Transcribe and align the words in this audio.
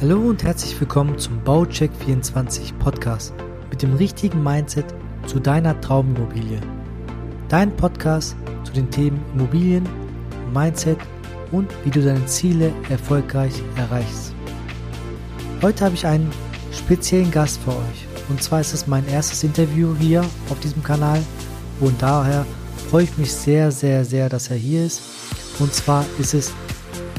Hallo 0.00 0.28
und 0.28 0.44
herzlich 0.44 0.80
willkommen 0.80 1.18
zum 1.18 1.42
Baucheck 1.42 1.90
24 2.04 2.78
Podcast 2.78 3.34
mit 3.68 3.82
dem 3.82 3.94
richtigen 3.94 4.44
Mindset 4.44 4.84
zu 5.26 5.40
deiner 5.40 5.80
Traumimmobilie. 5.80 6.60
Dein 7.48 7.76
Podcast 7.76 8.36
zu 8.62 8.72
den 8.72 8.88
Themen 8.92 9.20
Immobilien, 9.34 9.88
Mindset 10.54 10.98
und 11.50 11.68
wie 11.84 11.90
du 11.90 12.00
deine 12.00 12.24
Ziele 12.26 12.72
erfolgreich 12.88 13.52
erreichst. 13.74 14.32
Heute 15.62 15.86
habe 15.86 15.96
ich 15.96 16.06
einen 16.06 16.30
speziellen 16.70 17.32
Gast 17.32 17.58
für 17.62 17.72
euch 17.72 18.06
und 18.28 18.40
zwar 18.40 18.60
ist 18.60 18.74
es 18.74 18.86
mein 18.86 19.08
erstes 19.08 19.42
Interview 19.42 19.96
hier 19.98 20.20
auf 20.48 20.60
diesem 20.60 20.84
Kanal 20.84 21.20
und 21.80 22.00
daher 22.00 22.46
freue 22.88 23.02
ich 23.02 23.18
mich 23.18 23.32
sehr, 23.32 23.72
sehr, 23.72 24.04
sehr, 24.04 24.28
dass 24.28 24.48
er 24.48 24.58
hier 24.58 24.86
ist. 24.86 25.02
Und 25.58 25.74
zwar 25.74 26.04
ist 26.20 26.34
es 26.34 26.52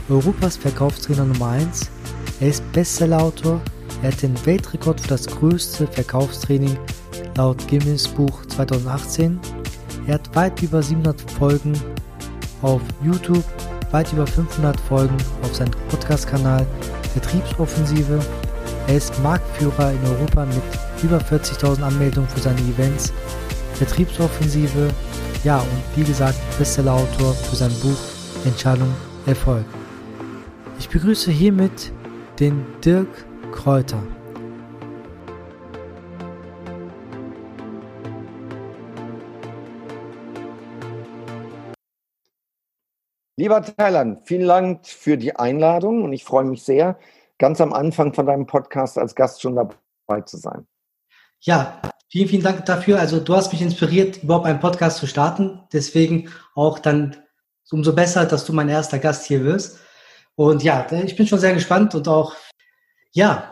Europas 0.08 0.56
Verkaufstrainer 0.56 1.26
Nummer 1.26 1.50
1 1.50 1.92
er 2.40 2.48
ist 2.48 2.72
Bestsellerautor, 2.72 3.62
er 4.02 4.12
hat 4.12 4.22
den 4.22 4.34
Weltrekord 4.46 5.02
für 5.02 5.10
das 5.10 5.28
größte 5.28 5.88
Verkaufstraining 5.88 6.78
laut 7.36 7.68
Guinness 7.68 8.08
Buch 8.08 8.46
2018. 8.48 9.40
Er 10.08 10.16
hat 10.16 10.36
weit 10.36 10.62
über 10.62 10.82
700 10.82 11.20
Folgen 11.32 11.74
auf 12.62 12.82
YouTube, 13.04 13.44
weit 13.92 14.12
über 14.14 14.26
500 14.26 14.80
Folgen 14.80 15.18
auf 15.44 15.54
seinem 15.54 15.72
Podcast-Kanal 15.90 16.66
Vertriebsoffensive. 17.14 18.20
Er 18.88 18.96
ist 18.96 19.22
Marktführer 19.22 19.92
in 19.92 20.04
Europa 20.06 20.46
mit 20.46 20.64
über 21.04 21.18
40.000 21.18 21.82
Anmeldungen 21.82 22.30
für 22.30 22.40
seine 22.40 22.60
Events. 22.62 23.12
Vertriebsoffensive, 23.74 24.90
ja 25.44 25.60
und 25.60 25.68
wie 25.98 26.04
gesagt 26.04 26.38
Bestsellerautor 26.58 27.34
für 27.34 27.56
sein 27.56 27.72
Buch 27.82 27.98
Entscheidung 28.46 28.94
Erfolg. 29.26 29.66
Ich 30.80 30.90
begrüße 30.90 31.32
hiermit 31.32 31.92
den 32.40 32.66
Dirk 32.80 33.10
Kräuter. 33.52 34.02
Lieber 43.36 43.62
Thailand, 43.62 44.26
vielen 44.26 44.48
Dank 44.48 44.86
für 44.86 45.18
die 45.18 45.36
Einladung 45.36 46.04
und 46.04 46.14
ich 46.14 46.24
freue 46.24 46.46
mich 46.46 46.64
sehr, 46.64 46.98
ganz 47.38 47.60
am 47.60 47.74
Anfang 47.74 48.14
von 48.14 48.26
deinem 48.26 48.46
Podcast 48.46 48.98
als 48.98 49.16
Gast 49.16 49.42
schon 49.42 49.56
dabei 49.56 50.22
zu 50.22 50.38
sein. 50.38 50.66
Ja, 51.42 51.82
vielen, 52.10 52.30
vielen 52.30 52.44
Dank 52.44 52.66
dafür. 52.66 53.00
Also 53.00 53.20
du 53.20 53.36
hast 53.36 53.52
mich 53.52 53.62
inspiriert, 53.62 54.24
überhaupt 54.24 54.46
einen 54.46 54.60
Podcast 54.60 54.98
zu 54.98 55.08
starten. 55.08 55.62
Deswegen 55.74 56.30
auch 56.56 56.80
dann 56.80 57.18
umso 57.72 57.94
besser, 57.94 58.26
dass 58.26 58.46
du 58.46 58.54
mein 58.54 58.70
erster 58.70 59.00
Gast 59.00 59.26
hier 59.26 59.44
wirst. 59.44 59.80
Und 60.40 60.64
ja, 60.64 60.88
ich 60.90 61.18
bin 61.18 61.28
schon 61.28 61.40
sehr 61.40 61.54
gespannt 61.54 61.96
und 61.96 62.08
auch, 62.08 62.34
ja, 63.12 63.52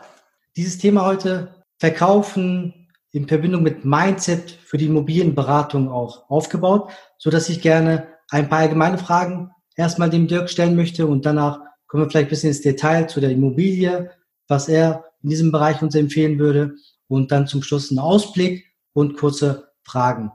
dieses 0.56 0.78
Thema 0.78 1.06
heute 1.06 1.54
Verkaufen 1.80 2.88
in 3.12 3.28
Verbindung 3.28 3.62
mit 3.62 3.84
Mindset 3.84 4.52
für 4.52 4.78
die 4.78 4.86
Immobilienberatung 4.86 5.92
auch 5.92 6.30
aufgebaut, 6.30 6.90
so 7.18 7.30
dass 7.30 7.50
ich 7.50 7.62
gerne 7.62 8.08
ein 8.30 8.48
paar 8.48 8.60
allgemeine 8.60 8.98
Fragen 8.98 9.52
erstmal 9.76 10.10
dem 10.10 10.30
Dirk 10.30 10.50
stellen 10.50 10.78
möchte 10.78 11.08
und 11.08 11.26
danach 11.26 11.60
kommen 11.88 12.04
wir 12.04 12.10
vielleicht 12.10 12.28
ein 12.28 12.30
bisschen 12.30 12.52
ins 12.52 12.62
Detail 12.62 13.10
zu 13.10 13.20
der 13.20 13.32
Immobilie, 13.32 14.10
was 14.48 14.70
er 14.70 15.04
in 15.24 15.30
diesem 15.30 15.52
Bereich 15.52 15.82
uns 15.82 15.94
empfehlen 15.94 16.40
würde 16.40 16.76
und 17.10 17.34
dann 17.34 17.48
zum 17.48 17.64
Schluss 17.64 17.92
einen 17.92 18.00
Ausblick 18.00 18.66
und 18.94 19.18
kurze 19.18 19.74
Fragen. 19.84 20.32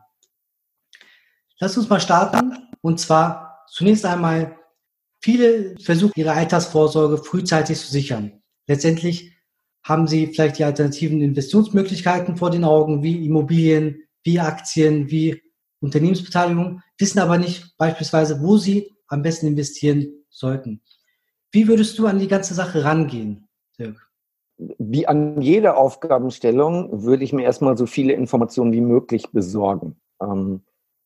Lass 1.61 1.78
uns 1.78 1.89
mal 1.89 1.98
starten 1.98 2.59
und 2.83 3.00
zwar 3.00 3.64
zunächst 3.69 4.05
einmal 4.05 4.59
Viele 5.23 5.77
versuchen 5.78 6.12
ihre 6.17 6.33
Altersvorsorge 6.33 7.19
frühzeitig 7.19 7.78
zu 7.78 7.92
sichern. 7.92 8.42
Letztendlich 8.67 9.33
haben 9.84 10.06
sie 10.06 10.27
vielleicht 10.28 10.59
die 10.59 10.65
alternativen 10.65 11.23
Investitionsmöglichkeiten 11.23 12.37
vor 12.37 12.51
den 12.51 12.65
Augen, 12.65 13.03
wie 13.03 13.25
Immobilien, 13.25 14.03
wie 14.25 14.41
Aktien, 14.41 15.10
wie 15.10 15.43
Unternehmensbeteiligung, 15.81 16.81
wissen 16.99 17.19
aber 17.19 17.38
nicht 17.38 17.77
beispielsweise, 17.77 18.41
wo 18.41 18.56
sie 18.56 18.93
am 19.09 19.22
besten 19.22 19.47
investieren 19.47 20.25
sollten. 20.28 20.83
Wie 21.50 21.69
würdest 21.69 21.99
du 21.99 22.06
an 22.06 22.19
die 22.19 22.28
ganze 22.28 22.54
Sache 22.54 22.84
rangehen, 22.84 23.49
Dirk? 23.78 24.09
Wie 24.56 25.06
an 25.06 25.41
jeder 25.41 25.77
Aufgabenstellung 25.77 27.03
würde 27.03 27.25
ich 27.25 27.33
mir 27.33 27.43
erstmal 27.43 27.77
so 27.77 27.87
viele 27.87 28.12
Informationen 28.12 28.72
wie 28.72 28.81
möglich 28.81 29.31
besorgen. 29.33 29.97
Ähm, 30.21 30.62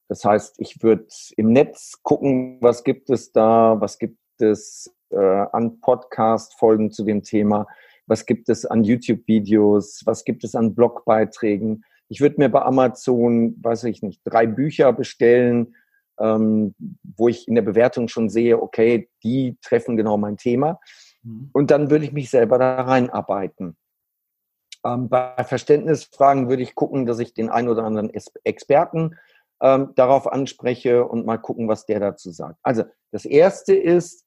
das 0.09 0.25
heißt, 0.25 0.57
ich 0.59 0.83
würde 0.83 1.07
im 1.37 1.53
Netz 1.53 2.01
gucken, 2.03 2.59
was 2.61 2.85
gibt 2.85 3.11
es 3.11 3.33
da, 3.33 3.81
was 3.81 3.99
gibt 3.99 4.19
es 4.39 4.95
äh, 5.11 5.47
an 5.53 5.81
Podcast-Folgen 5.81 6.91
zu 6.91 7.05
dem 7.05 7.23
Thema, 7.23 7.67
was 8.07 8.27
gibt 8.27 8.49
es 8.49 8.65
an 8.65 8.85
YouTube-Videos, 8.85 10.03
was 10.05 10.25
gibt 10.25 10.45
es 10.45 10.55
an 10.55 10.75
Blogbeiträgen. 10.75 11.85
Ich 12.09 12.21
würde 12.21 12.37
mir 12.39 12.49
bei 12.49 12.63
Amazon, 12.63 13.57
weiß 13.63 13.85
ich 13.85 14.03
nicht, 14.03 14.21
drei 14.25 14.47
Bücher 14.47 14.93
bestellen, 14.93 15.75
ähm, 16.21 16.75
wo 17.03 17.29
ich 17.29 17.49
in 17.49 17.57
der 17.57 17.63
Bewertung 17.63 18.09
schon 18.09 18.29
sehe, 18.29 18.63
okay, 18.63 19.09
die 19.25 19.59
treffen 19.61 19.97
genau 19.97 20.17
mein 20.17 20.37
Thema. 20.37 20.81
Mhm. 21.23 21.51
Und 21.53 21.71
dann 21.71 21.91
würde 21.91 22.05
ich 22.05 22.13
mich 22.13 22.31
selber 22.31 22.59
da 22.59 22.81
reinarbeiten. 22.83 23.77
Ähm, 24.85 25.09
bei 25.09 25.35
Verständnisfragen 25.43 26.49
würde 26.49 26.63
ich 26.63 26.75
gucken, 26.75 27.07
dass 27.07 27.19
ich 27.19 27.35
den 27.35 27.49
einen 27.49 27.69
oder 27.69 27.85
anderen 27.85 28.11
Experten 28.45 29.17
ähm, 29.61 29.91
darauf 29.95 30.31
anspreche 30.31 31.07
und 31.07 31.27
mal 31.27 31.39
gucken, 31.39 31.69
was 31.69 31.87
der 31.87 32.01
dazu 32.01 32.31
sagt. 32.31 32.59
Also 32.63 32.85
das 33.11 33.25
Erste 33.25 33.75
ist, 33.75 34.25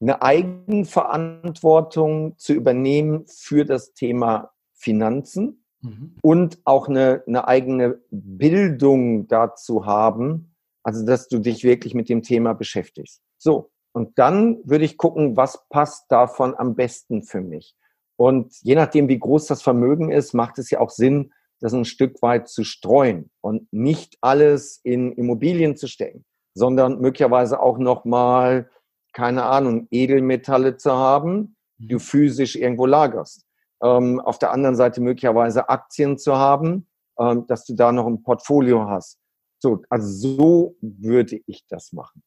eine 0.00 0.20
Eigenverantwortung 0.20 2.36
zu 2.36 2.52
übernehmen 2.52 3.24
für 3.28 3.64
das 3.64 3.94
Thema 3.94 4.50
Finanzen 4.74 5.64
mhm. 5.80 6.16
und 6.22 6.58
auch 6.64 6.88
eine, 6.88 7.22
eine 7.26 7.46
eigene 7.46 8.00
Bildung 8.10 9.28
dazu 9.28 9.86
haben, 9.86 10.56
also 10.82 11.06
dass 11.06 11.28
du 11.28 11.38
dich 11.38 11.62
wirklich 11.62 11.94
mit 11.94 12.08
dem 12.08 12.22
Thema 12.22 12.52
beschäftigst. 12.52 13.22
So, 13.38 13.70
und 13.92 14.18
dann 14.18 14.58
würde 14.64 14.84
ich 14.84 14.96
gucken, 14.96 15.36
was 15.36 15.68
passt 15.68 16.10
davon 16.10 16.54
am 16.56 16.74
besten 16.74 17.22
für 17.22 17.40
mich. 17.40 17.76
Und 18.16 18.54
je 18.62 18.74
nachdem, 18.74 19.08
wie 19.08 19.18
groß 19.18 19.46
das 19.46 19.62
Vermögen 19.62 20.10
ist, 20.10 20.34
macht 20.34 20.58
es 20.58 20.70
ja 20.70 20.80
auch 20.80 20.90
Sinn, 20.90 21.32
das 21.62 21.72
ein 21.72 21.84
Stück 21.84 22.20
weit 22.22 22.48
zu 22.48 22.64
streuen 22.64 23.30
und 23.40 23.72
nicht 23.72 24.18
alles 24.20 24.80
in 24.82 25.12
Immobilien 25.12 25.76
zu 25.76 25.86
stecken, 25.86 26.24
sondern 26.54 27.00
möglicherweise 27.00 27.60
auch 27.60 27.78
nochmal, 27.78 28.68
keine 29.12 29.44
Ahnung, 29.44 29.86
Edelmetalle 29.90 30.76
zu 30.76 30.92
haben, 30.92 31.56
die 31.78 31.86
du 31.86 31.96
mhm. 31.96 32.00
physisch 32.00 32.56
irgendwo 32.56 32.84
lagerst. 32.86 33.46
Ähm, 33.80 34.20
auf 34.20 34.40
der 34.40 34.50
anderen 34.50 34.74
Seite 34.74 35.00
möglicherweise 35.00 35.68
Aktien 35.68 36.18
zu 36.18 36.36
haben, 36.36 36.88
ähm, 37.18 37.46
dass 37.46 37.64
du 37.64 37.74
da 37.74 37.92
noch 37.92 38.06
ein 38.06 38.22
Portfolio 38.24 38.88
hast. 38.88 39.18
So, 39.60 39.82
also 39.88 40.08
so 40.08 40.76
würde 40.80 41.40
ich 41.46 41.64
das 41.68 41.92
machen. 41.92 42.24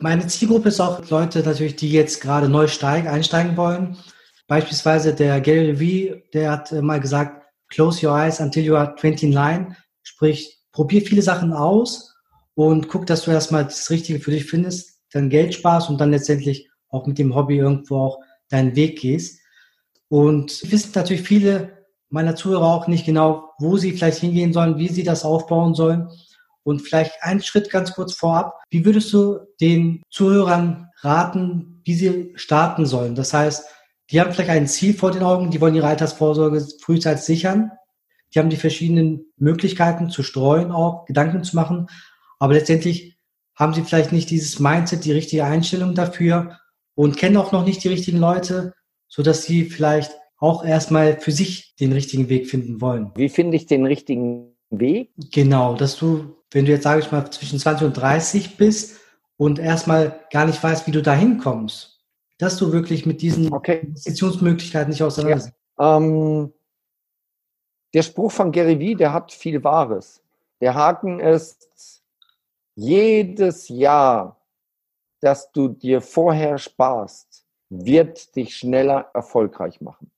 Meine 0.00 0.26
Zielgruppe 0.26 0.68
ist 0.68 0.80
auch 0.80 1.08
Leute 1.10 1.40
natürlich, 1.40 1.76
die 1.76 1.92
jetzt 1.92 2.22
gerade 2.22 2.48
neu 2.48 2.68
steigen, 2.68 3.08
einsteigen 3.08 3.56
wollen 3.58 3.98
Beispielsweise 4.46 5.14
der 5.14 5.40
Gary 5.40 5.80
Vee, 5.80 6.22
der 6.32 6.52
hat 6.52 6.72
äh, 6.72 6.82
mal 6.82 7.00
gesagt, 7.00 7.44
close 7.68 8.06
your 8.06 8.16
eyes 8.16 8.40
until 8.40 8.64
you 8.64 8.76
are 8.76 8.94
29, 9.00 9.76
sprich, 10.02 10.58
probier 10.72 11.02
viele 11.02 11.22
Sachen 11.22 11.52
aus 11.52 12.14
und 12.54 12.88
guck, 12.88 13.06
dass 13.06 13.24
du 13.24 13.30
erstmal 13.30 13.64
das 13.64 13.90
Richtige 13.90 14.20
für 14.20 14.30
dich 14.30 14.44
findest, 14.44 15.00
dann 15.12 15.30
Geld 15.30 15.54
sparst 15.54 15.90
und 15.90 16.00
dann 16.00 16.10
letztendlich 16.10 16.70
auch 16.88 17.06
mit 17.06 17.18
dem 17.18 17.34
Hobby 17.34 17.58
irgendwo 17.58 17.96
auch 17.98 18.18
deinen 18.48 18.76
Weg 18.76 19.00
gehst. 19.00 19.40
Und 20.08 20.70
wissen 20.70 20.92
natürlich 20.94 21.22
viele 21.22 21.84
meiner 22.08 22.36
Zuhörer 22.36 22.66
auch 22.66 22.86
nicht 22.86 23.04
genau, 23.04 23.50
wo 23.58 23.76
sie 23.76 23.92
vielleicht 23.92 24.20
hingehen 24.20 24.52
sollen, 24.52 24.78
wie 24.78 24.88
sie 24.88 25.02
das 25.02 25.24
aufbauen 25.24 25.74
sollen. 25.74 26.08
Und 26.62 26.82
vielleicht 26.82 27.12
einen 27.22 27.42
Schritt 27.42 27.70
ganz 27.70 27.92
kurz 27.92 28.14
vorab. 28.14 28.60
Wie 28.70 28.84
würdest 28.84 29.12
du 29.12 29.38
den 29.60 30.02
Zuhörern 30.10 30.88
raten, 31.00 31.80
wie 31.84 31.94
sie 31.94 32.32
starten 32.36 32.86
sollen? 32.86 33.14
Das 33.14 33.32
heißt, 33.32 33.64
die 34.10 34.20
haben 34.20 34.32
vielleicht 34.32 34.50
ein 34.50 34.68
Ziel 34.68 34.94
vor 34.94 35.10
den 35.10 35.22
Augen, 35.22 35.50
die 35.50 35.60
wollen 35.60 35.74
ihre 35.74 35.88
Altersvorsorge 35.88 36.66
frühzeitig 36.80 37.24
sichern. 37.24 37.72
Die 38.34 38.38
haben 38.38 38.50
die 38.50 38.56
verschiedenen 38.56 39.32
Möglichkeiten 39.36 40.10
zu 40.10 40.22
streuen, 40.22 40.70
auch 40.70 41.04
Gedanken 41.06 41.42
zu 41.44 41.56
machen. 41.56 41.88
Aber 42.38 42.54
letztendlich 42.54 43.18
haben 43.54 43.72
sie 43.72 43.82
vielleicht 43.82 44.12
nicht 44.12 44.30
dieses 44.30 44.58
Mindset, 44.58 45.04
die 45.04 45.12
richtige 45.12 45.44
Einstellung 45.44 45.94
dafür 45.94 46.58
und 46.94 47.16
kennen 47.16 47.36
auch 47.36 47.52
noch 47.52 47.64
nicht 47.64 47.82
die 47.82 47.88
richtigen 47.88 48.18
Leute, 48.18 48.74
so 49.08 49.22
dass 49.22 49.44
sie 49.44 49.64
vielleicht 49.64 50.12
auch 50.38 50.64
erstmal 50.64 51.18
für 51.20 51.32
sich 51.32 51.74
den 51.76 51.92
richtigen 51.92 52.28
Weg 52.28 52.48
finden 52.48 52.80
wollen. 52.80 53.12
Wie 53.16 53.28
finde 53.28 53.56
ich 53.56 53.66
den 53.66 53.86
richtigen 53.86 54.54
Weg? 54.70 55.12
Genau, 55.32 55.74
dass 55.74 55.96
du, 55.96 56.36
wenn 56.50 56.66
du 56.66 56.72
jetzt, 56.72 56.84
sage 56.84 57.00
ich 57.00 57.10
mal, 57.10 57.30
zwischen 57.30 57.58
20 57.58 57.86
und 57.86 57.94
30 57.94 58.56
bist 58.56 59.00
und 59.36 59.58
erstmal 59.58 60.20
gar 60.30 60.46
nicht 60.46 60.62
weißt, 60.62 60.86
wie 60.86 60.92
du 60.92 61.02
da 61.02 61.14
hinkommst, 61.14 61.95
dass 62.38 62.56
du 62.56 62.72
wirklich 62.72 63.06
mit 63.06 63.22
diesen 63.22 63.52
okay. 63.52 63.80
Investitionsmöglichkeiten 63.80 64.90
nicht 64.90 65.02
auseinandersetzt? 65.02 65.56
Ja. 65.78 65.96
Ähm, 65.96 66.52
der 67.94 68.02
Spruch 68.02 68.32
von 68.32 68.52
Gary 68.52 68.78
Vee, 68.78 68.94
der 68.94 69.12
hat 69.12 69.32
viel 69.32 69.62
Wahres. 69.64 70.22
Der 70.60 70.74
Haken 70.74 71.20
ist, 71.20 72.02
jedes 72.74 73.68
Jahr, 73.68 74.40
dass 75.20 75.50
du 75.50 75.68
dir 75.68 76.02
vorher 76.02 76.58
sparst, 76.58 77.46
wird 77.70 78.36
dich 78.36 78.54
schneller 78.54 79.10
erfolgreich 79.14 79.80
machen. 79.80 80.10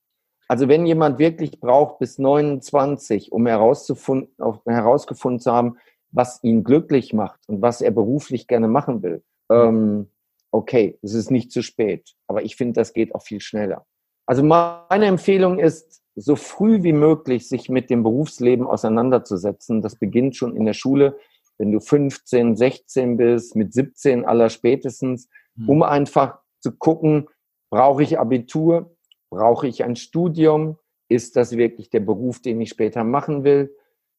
Also 0.49 0.67
wenn 0.67 0.87
jemand 0.87 1.19
wirklich 1.19 1.61
braucht 1.61 1.99
bis 1.99 2.19
29, 2.19 3.33
um 3.33 3.47
herauszufinden, 3.47 4.35
herausgefunden 4.67 5.41
zu 5.41 5.53
haben, 5.53 5.77
was 6.11 6.43
ihn 6.43 6.65
glücklich 6.65 7.13
macht 7.13 7.49
und 7.49 7.63
was 7.63 7.81
er 7.81 7.91
beruflich 7.91 8.49
gerne 8.49 8.67
machen 8.67 9.03
will, 9.03 9.23
ähm, 9.51 10.09
okay, 10.51 10.99
es 11.03 11.15
ist 11.15 11.31
nicht 11.31 11.53
zu 11.53 11.63
spät. 11.63 12.15
Aber 12.27 12.43
ich 12.43 12.57
finde, 12.57 12.75
das 12.75 12.93
geht 12.93 13.15
auch 13.15 13.23
viel 13.23 13.41
schneller. 13.41 13.87
Also 14.27 14.43
meine 14.43 15.07
Empfehlung 15.07 15.59
ist, 15.59 16.03
so 16.21 16.37
früh 16.37 16.83
wie 16.83 16.93
möglich 16.93 17.49
sich 17.49 17.69
mit 17.69 17.91
dem 17.91 18.03
Berufsleben 18.03 18.67
auseinanderzusetzen. 18.67 19.83
Das 19.83 19.97
beginnt 19.97 20.37
schon 20.37 20.57
in 20.57 20.65
der 20.65 20.73
Schule, 20.73 21.17
wenn 21.59 21.73
du 21.73 21.81
15, 21.81 22.57
16 22.57 23.17
bist, 23.17 23.57
mit 23.57 23.73
17 23.73 24.25
aller 24.25 24.49
spätestens, 24.49 25.29
hm. 25.57 25.69
um 25.69 25.83
einfach 25.83 26.39
zu 26.61 26.73
gucken, 26.73 27.29
brauche 27.71 28.03
ich 28.03 28.19
Abitur, 28.19 28.97
brauche 29.31 29.69
ich 29.69 29.85
ein 29.85 29.97
Studium, 29.97 30.79
ist 31.09 31.37
das 31.37 31.57
wirklich 31.57 31.91
der 31.91 32.01
Beruf, 32.01 32.41
den 32.41 32.61
ich 32.61 32.71
später 32.71 33.05
machen 33.05 33.45
will. 33.45 33.75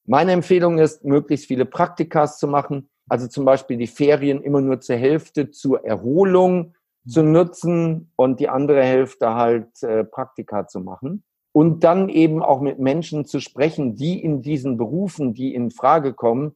Meine 0.06 0.31
Empfehlung 0.31 0.80
ist, 0.80 1.04
möglichst 1.04 1.48
viele 1.48 1.66
Praktikas 1.66 2.40
zu 2.40 2.48
machen, 2.48 2.90
also 3.10 3.28
zum 3.28 3.44
Beispiel 3.46 3.78
die 3.78 3.88
Ferien 3.88 4.42
immer 4.42 4.62
nur 4.62 4.80
zur 4.80 4.96
Hälfte 4.96 5.52
zur 5.52 5.84
Erholung 5.84 6.74
zu 7.08 7.24
nutzen 7.24 8.12
und 8.16 8.40
die 8.40 8.50
andere 8.50 8.84
Hälfte 8.84 9.34
halt 9.34 9.82
äh, 9.84 10.04
Praktika 10.04 10.68
zu 10.68 10.80
machen. 10.80 11.24
Und 11.52 11.84
dann 11.84 12.10
eben 12.10 12.44
auch 12.44 12.62
mit 12.62 12.80
Menschen 12.80 13.26
zu 13.26 13.40
sprechen, 13.40 13.96
die 13.96 14.24
in 14.24 14.42
diesen 14.42 14.78
Berufen, 14.78 15.34
die 15.34 15.56
in 15.56 15.72
Frage 15.72 16.14
kommen, 16.14 16.56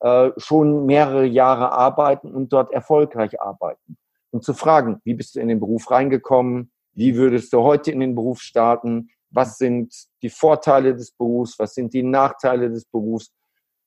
äh, 0.00 0.30
schon 0.36 0.84
mehrere 0.84 1.24
Jahre 1.24 1.72
arbeiten 1.72 2.34
und 2.34 2.52
dort 2.52 2.72
erfolgreich 2.72 3.40
arbeiten. 3.40 3.96
Und 4.30 4.44
zu 4.44 4.52
fragen, 4.52 5.00
wie 5.04 5.14
bist 5.14 5.34
du 5.34 5.40
in 5.40 5.48
den 5.48 5.60
Beruf 5.60 5.90
reingekommen? 5.90 6.70
Wie 6.92 7.16
würdest 7.16 7.52
du 7.52 7.62
heute 7.62 7.90
in 7.90 8.00
den 8.00 8.14
Beruf 8.14 8.40
starten? 8.40 9.08
Was 9.30 9.56
sind 9.56 9.94
die 10.22 10.30
Vorteile 10.30 10.94
des 10.94 11.12
Berufs? 11.12 11.58
Was 11.58 11.74
sind 11.74 11.94
die 11.94 12.02
Nachteile 12.02 12.70
des 12.70 12.84
Berufs? 12.84 13.32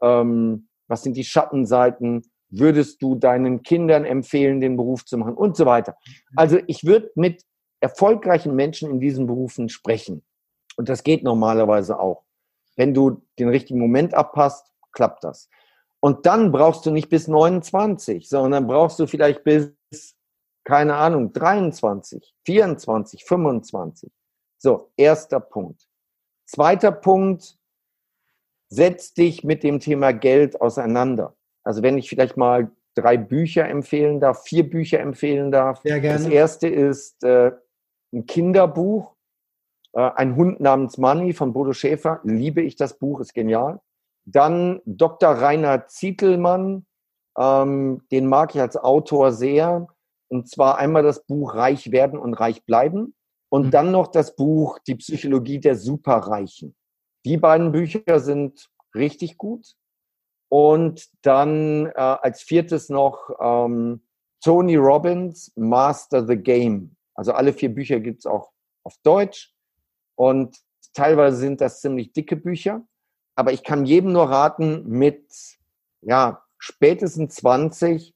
Ähm, 0.01 0.66
was 0.87 1.03
sind 1.03 1.17
die 1.17 1.23
Schattenseiten? 1.23 2.23
Würdest 2.49 3.01
du 3.01 3.15
deinen 3.15 3.61
Kindern 3.63 4.05
empfehlen, 4.05 4.61
den 4.61 4.77
Beruf 4.77 5.05
zu 5.05 5.17
machen 5.17 5.33
und 5.35 5.57
so 5.57 5.65
weiter? 5.65 5.97
Also 6.35 6.59
ich 6.67 6.85
würde 6.85 7.11
mit 7.15 7.43
erfolgreichen 7.81 8.55
Menschen 8.55 8.89
in 8.89 8.99
diesen 8.99 9.27
Berufen 9.27 9.69
sprechen. 9.69 10.23
Und 10.77 10.89
das 10.89 11.03
geht 11.03 11.23
normalerweise 11.23 11.99
auch. 11.99 12.23
Wenn 12.75 12.93
du 12.93 13.23
den 13.39 13.49
richtigen 13.49 13.79
Moment 13.79 14.13
abpasst, 14.13 14.71
klappt 14.91 15.23
das. 15.23 15.49
Und 15.99 16.25
dann 16.25 16.51
brauchst 16.51 16.85
du 16.85 16.91
nicht 16.91 17.09
bis 17.09 17.27
29, 17.27 18.29
sondern 18.29 18.67
brauchst 18.67 18.99
du 18.99 19.07
vielleicht 19.07 19.43
bis, 19.43 19.73
keine 20.63 20.95
Ahnung, 20.95 21.33
23, 21.33 22.35
24, 22.45 23.25
25. 23.25 24.11
So, 24.59 24.91
erster 24.95 25.39
Punkt. 25.39 25.87
Zweiter 26.45 26.91
Punkt, 26.91 27.57
setz 28.69 29.13
dich 29.13 29.43
mit 29.43 29.63
dem 29.63 29.79
Thema 29.79 30.11
Geld 30.11 30.61
auseinander. 30.61 31.35
Also 31.63 31.83
wenn 31.83 31.97
ich 31.97 32.09
vielleicht 32.09 32.37
mal 32.37 32.71
drei 32.95 33.17
Bücher 33.17 33.67
empfehlen 33.67 34.19
darf, 34.19 34.43
vier 34.43 34.69
Bücher 34.69 34.99
empfehlen 34.99 35.51
darf. 35.51 35.81
Sehr 35.83 35.99
gerne. 35.99 36.17
Das 36.17 36.27
erste 36.27 36.67
ist 36.67 37.23
äh, 37.23 37.51
ein 38.13 38.25
Kinderbuch, 38.25 39.15
äh, 39.93 40.11
Ein 40.15 40.35
Hund 40.35 40.59
namens 40.59 40.97
Money 40.97 41.33
von 41.33 41.53
Bodo 41.53 41.73
Schäfer. 41.73 42.19
Liebe 42.23 42.61
ich 42.61 42.75
das 42.75 42.97
Buch, 42.97 43.19
ist 43.19 43.33
genial. 43.33 43.79
Dann 44.25 44.81
Dr. 44.85 45.29
Rainer 45.29 45.87
Zietelmann, 45.87 46.85
ähm, 47.37 48.01
den 48.11 48.27
mag 48.27 48.55
ich 48.55 48.61
als 48.61 48.77
Autor 48.77 49.31
sehr. 49.31 49.87
Und 50.29 50.49
zwar 50.49 50.77
einmal 50.77 51.03
das 51.03 51.25
Buch 51.25 51.55
Reich 51.55 51.91
werden 51.91 52.19
und 52.19 52.33
reich 52.33 52.65
bleiben 52.65 53.15
und 53.49 53.67
mhm. 53.67 53.71
dann 53.71 53.91
noch 53.91 54.07
das 54.07 54.35
Buch 54.35 54.79
Die 54.85 54.95
Psychologie 54.95 55.59
der 55.59 55.75
Superreichen. 55.75 56.75
Die 57.27 57.35
beiden 57.35 57.73
Bücher 57.73 58.21
sind 58.21 58.69
richtig 58.95 59.37
gut. 59.37 59.75
Und 60.49 61.09
dann 61.23 61.87
äh, 61.87 61.91
als 61.95 62.41
viertes 62.41 62.87
noch 62.87 63.31
ähm, 63.41 64.01
Tony 64.41 64.77
Robbins, 64.77 65.51
Master 65.57 66.25
the 66.25 66.37
Game. 66.37 66.95
Also 67.15 67.33
alle 67.33 67.51
vier 67.51 67.73
Bücher 67.73 67.99
gibt 67.99 68.19
es 68.19 68.25
auch 68.25 68.53
auf 68.85 68.95
Deutsch. 69.03 69.53
Und 70.15 70.55
teilweise 70.93 71.35
sind 71.35 71.59
das 71.59 71.81
ziemlich 71.81 72.13
dicke 72.13 72.37
Bücher. 72.37 72.87
Aber 73.35 73.51
ich 73.51 73.65
kann 73.65 73.85
jedem 73.85 74.13
nur 74.13 74.29
raten, 74.29 74.87
mit 74.87 75.29
ja, 75.99 76.45
spätestens 76.57 77.35
20 77.35 78.15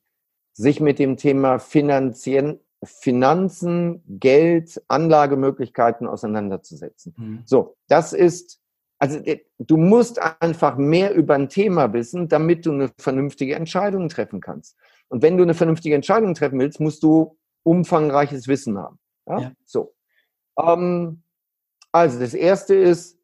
sich 0.54 0.80
mit 0.80 1.00
dem 1.00 1.18
Thema 1.18 1.60
Finanzien, 1.60 2.62
Finanzen, 2.82 4.04
Geld, 4.08 4.82
Anlagemöglichkeiten 4.88 6.08
auseinanderzusetzen. 6.08 7.14
Mhm. 7.18 7.42
So, 7.44 7.76
das 7.90 8.14
ist 8.14 8.61
also 9.02 9.18
äh, 9.18 9.44
du 9.58 9.78
musst 9.78 10.22
einfach 10.22 10.78
mehr 10.78 11.16
über 11.16 11.34
ein 11.34 11.50
Thema 11.50 11.92
wissen, 11.92 12.28
damit 12.28 12.68
du 12.68 12.72
eine 12.72 12.92
vernünftige 13.00 13.56
Entscheidung 13.56 14.10
treffen 14.10 14.42
kannst. 14.42 14.78
Und 15.10 15.24
wenn 15.24 15.38
du 15.38 15.44
eine 15.44 15.56
vernünftige 15.56 15.96
Entscheidung 15.96 16.36
treffen 16.36 16.60
willst, 16.60 16.80
musst 16.80 17.02
du 17.02 17.36
umfangreiches 17.64 18.48
Wissen 18.48 18.78
haben. 18.78 19.00
Ja? 19.28 19.40
ja. 19.40 19.52
So. 19.66 19.96
Ähm, 20.60 21.24
also 21.92 22.20
das 22.20 22.36
erste 22.36 22.76
ist, 22.76 23.20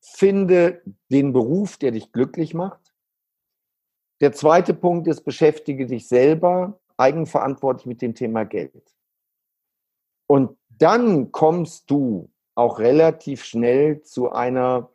finde 0.00 0.82
den 1.10 1.32
Beruf, 1.32 1.78
der 1.78 1.90
dich 1.90 2.12
glücklich 2.12 2.54
macht. 2.54 2.94
Der 4.20 4.32
zweite 4.32 4.72
Punkt 4.72 5.08
ist, 5.08 5.22
beschäftige 5.22 5.86
dich 5.86 6.06
selber 6.06 6.80
eigenverantwortlich 6.96 7.86
mit 7.86 8.02
dem 8.02 8.14
Thema 8.14 8.44
Geld. 8.44 8.94
Und 10.28 10.56
dann 10.68 11.32
kommst 11.32 11.90
du 11.90 12.31
auch 12.54 12.78
relativ 12.78 13.44
schnell 13.44 14.02
zu 14.02 14.30
einer 14.30 14.90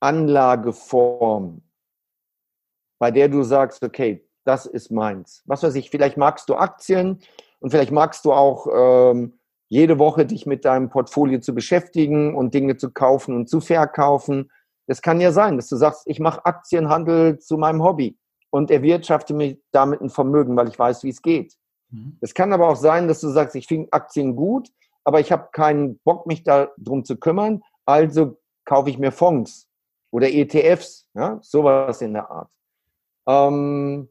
Anlageform, 0.00 1.62
bei 2.98 3.10
der 3.10 3.28
du 3.28 3.42
sagst, 3.42 3.82
okay, 3.82 4.26
das 4.44 4.66
ist 4.66 4.90
meins. 4.90 5.42
Was 5.46 5.62
weiß 5.62 5.74
ich, 5.76 5.90
vielleicht 5.90 6.16
magst 6.16 6.48
du 6.48 6.56
Aktien 6.56 7.20
und 7.60 7.70
vielleicht 7.70 7.92
magst 7.92 8.24
du 8.24 8.32
auch 8.32 8.66
ähm, 8.74 9.38
jede 9.68 9.98
Woche 9.98 10.26
dich 10.26 10.44
mit 10.44 10.64
deinem 10.64 10.90
Portfolio 10.90 11.38
zu 11.40 11.54
beschäftigen 11.54 12.34
und 12.34 12.52
Dinge 12.52 12.76
zu 12.76 12.90
kaufen 12.90 13.36
und 13.36 13.48
zu 13.48 13.60
verkaufen. 13.60 14.50
Es 14.86 15.00
kann 15.00 15.20
ja 15.20 15.32
sein, 15.32 15.56
dass 15.56 15.68
du 15.68 15.76
sagst, 15.76 16.02
ich 16.06 16.18
mache 16.18 16.44
Aktienhandel 16.44 17.38
zu 17.38 17.56
meinem 17.56 17.82
Hobby 17.82 18.18
und 18.50 18.70
erwirtschafte 18.70 19.32
mir 19.32 19.56
damit 19.70 20.00
ein 20.00 20.10
Vermögen, 20.10 20.56
weil 20.56 20.68
ich 20.68 20.78
weiß, 20.78 21.04
wie 21.04 21.10
es 21.10 21.22
geht. 21.22 21.56
Mhm. 21.90 22.18
Es 22.20 22.34
kann 22.34 22.52
aber 22.52 22.68
auch 22.68 22.76
sein, 22.76 23.08
dass 23.08 23.20
du 23.20 23.28
sagst, 23.28 23.54
ich 23.56 23.66
finde 23.66 23.92
Aktien 23.92 24.36
gut, 24.36 24.68
aber 25.04 25.20
ich 25.20 25.32
habe 25.32 25.48
keinen 25.52 25.98
Bock, 26.00 26.26
mich 26.26 26.42
darum 26.42 27.04
zu 27.04 27.16
kümmern, 27.16 27.62
also 27.84 28.38
kaufe 28.64 28.90
ich 28.90 28.98
mir 28.98 29.12
Fonds 29.12 29.68
oder 30.10 30.30
ETFs, 30.30 31.08
ja, 31.14 31.38
sowas 31.42 32.00
in 32.02 32.14
der 32.14 32.30
Art. 32.30 32.52
Ähm, 33.26 34.08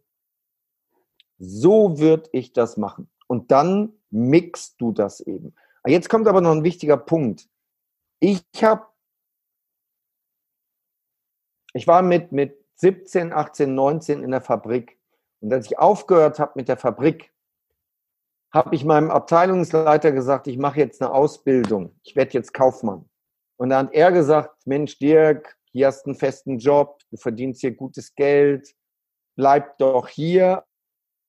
so 1.38 2.00
würde 2.00 2.30
ich 2.34 2.54
das 2.54 2.78
machen. 2.78 3.10
Und 3.28 3.52
dann 3.52 3.94
mixt 4.10 4.80
du 4.80 4.92
das 4.92 5.22
eben. 5.22 5.56
Jetzt 5.86 6.10
kommt 6.10 6.28
aber 6.28 6.42
noch 6.42 6.52
ein 6.52 6.64
wichtiger 6.64 6.98
Punkt. 6.98 7.50
Ich 8.20 8.44
habe, 8.62 8.86
ich 11.74 11.88
war 11.88 12.02
mit, 12.04 12.32
mit 12.32 12.64
17, 12.76 13.34
18, 13.34 13.74
19 13.74 14.24
in 14.24 14.32
der 14.32 14.42
Fabrik. 14.42 15.00
Und 15.40 15.52
als 15.52 15.66
ich 15.66 15.80
aufgehört 15.80 16.40
habe 16.40 16.52
mit 16.56 16.68
der 16.68 16.78
Fabrik, 16.78 17.31
habe 18.54 18.76
ich 18.76 18.84
meinem 18.84 19.10
Abteilungsleiter 19.10 20.12
gesagt, 20.12 20.48
ich 20.48 20.58
mache 20.58 20.80
jetzt 20.80 21.02
eine 21.02 21.12
Ausbildung. 21.12 21.96
Ich 22.04 22.16
werde 22.16 22.34
jetzt 22.34 22.54
Kaufmann. 22.54 23.10
Und 23.58 23.70
dann 23.70 23.88
hat 23.88 23.94
er 23.94 24.12
gesagt, 24.12 24.66
Mensch, 24.66 24.98
Dirk, 25.00 25.58
hier 25.72 25.88
hast 25.88 26.04
du 26.04 26.12
einen 26.12 26.20
festen 26.20 26.58
Job, 26.58 27.00
du 27.12 27.18
verdienst 27.18 27.62
hier 27.62 27.72
gutes 27.72 28.14
Geld, 28.16 28.76
bleib 29.38 29.78
doch 29.78 30.08
hier. 30.08 30.66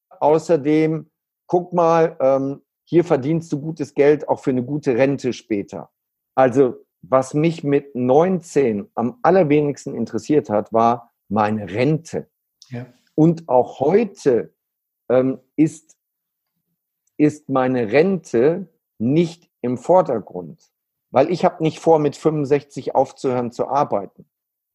Außerdem, 0.09 1.11
guck 1.47 1.73
mal, 1.73 2.17
ähm, 2.21 2.63
hier 2.85 3.05
verdienst 3.05 3.53
du 3.53 3.61
gutes 3.61 3.95
Geld 3.95 4.29
auch 4.29 4.41
für 4.41 4.51
eine 4.51 4.65
gute 4.65 4.97
Rente 4.97 5.33
später. 5.33 5.91
Also, 6.35 6.85
was 7.03 7.35
mich 7.35 7.65
mit 7.65 7.95
19 7.95 8.91
am 8.95 9.19
allerwenigsten 9.23 9.95
interessiert 9.95 10.51
hat, 10.51 10.73
war 10.73 11.13
meine 11.29 11.71
Rente. 11.71 12.29
Ja. 12.69 12.87
Und 13.15 13.49
auch 13.49 13.81
heute 13.81 14.55
ähm, 15.09 15.41
ist 15.57 15.97
ist 17.17 17.49
meine 17.49 17.93
Rente 17.93 18.69
nicht 18.99 19.51
im 19.61 19.79
Vordergrund, 19.79 20.73
weil 21.11 21.31
ich 21.31 21.45
habe 21.45 21.63
nicht 21.63 21.79
vor, 21.79 21.99
mit 21.99 22.17
65 22.17 22.95
aufzuhören 22.95 23.53
zu 23.53 23.69
arbeiten. 23.69 24.27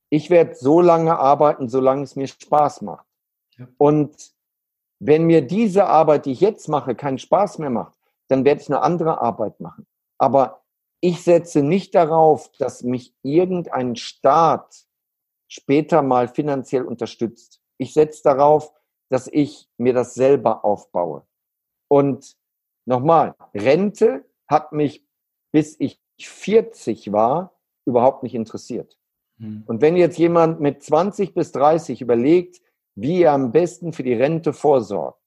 Ich 0.10 0.30
werde 0.30 0.56
so 0.56 0.82
lange 0.82 1.18
arbeiten, 1.20 1.68
solange 1.68 2.04
es 2.04 2.16
mir 2.16 2.28
Spaß 2.28 2.82
macht. 2.82 3.06
Ja. 3.58 3.68
Und 3.78 4.32
wenn 5.00 5.26
mir 5.26 5.46
diese 5.46 5.86
Arbeit, 5.86 6.26
die 6.26 6.32
ich 6.32 6.42
jetzt 6.42 6.70
mache, 6.70 6.96
keinen 6.96 7.20
Spaß 7.20 7.60
mehr 7.60 7.70
macht, 7.70 7.94
dann 8.30 8.46
werde 8.46 8.62
ich 8.62 8.70
eine 8.70 8.82
andere 8.82 9.22
Arbeit 9.22 9.60
machen. 9.60 9.86
Aber 10.18 10.64
ich 11.02 11.24
setze 11.24 11.62
nicht 11.62 11.94
darauf, 11.94 12.52
dass 12.58 12.84
mich 12.84 13.14
irgendein 13.22 13.96
Staat 13.96 14.88
später 15.48 16.02
mal 16.02 16.28
finanziell 16.28 16.84
unterstützt. 16.84 17.62
Ich 17.78 17.94
setze 17.94 18.24
darauf, 18.24 18.74
dass 19.10 19.28
ich 19.28 19.70
mir 19.78 19.94
das 19.94 20.16
selber 20.16 20.66
aufbaue. 20.66 21.27
Und 21.88 22.38
Nochmal, 22.88 23.36
Rente 23.54 24.24
hat 24.48 24.72
mich, 24.72 25.06
bis 25.52 25.76
ich 25.78 26.00
40 26.22 27.12
war, 27.12 27.60
überhaupt 27.86 28.24
nicht 28.24 28.34
interessiert. 28.34 28.98
Mhm. 29.40 29.64
Und 29.68 29.82
wenn 29.82 29.98
jetzt 29.98 30.18
jemand 30.18 30.62
mit 30.62 30.82
20 30.82 31.34
bis 31.34 31.52
30 31.52 32.02
überlegt, 32.02 32.62
wie 32.96 33.24
er 33.24 33.34
am 33.34 33.52
besten 33.52 33.92
für 33.92 34.04
die 34.04 34.14
Rente 34.14 34.54
vorsorgt, 34.54 35.22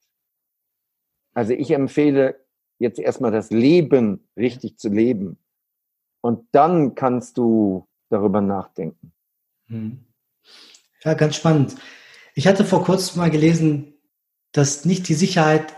also 1.34 1.52
ich 1.52 1.70
empfehle 1.70 2.40
jetzt 2.78 2.98
erstmal 2.98 3.30
das 3.30 3.50
Leben 3.50 4.26
richtig 4.38 4.78
zu 4.78 4.88
leben. 4.88 5.38
Und 6.22 6.48
dann 6.52 6.94
kannst 6.94 7.36
du 7.36 7.86
darüber 8.08 8.40
nachdenken. 8.40 9.12
Mhm. 9.66 10.06
Ja, 11.04 11.12
ganz 11.12 11.36
spannend. 11.36 11.76
Ich 12.34 12.46
hatte 12.46 12.64
vor 12.64 12.84
kurzem 12.84 13.20
mal 13.20 13.30
gelesen, 13.30 14.00
dass 14.52 14.86
nicht 14.86 15.08
die 15.10 15.14
Sicherheit 15.14 15.74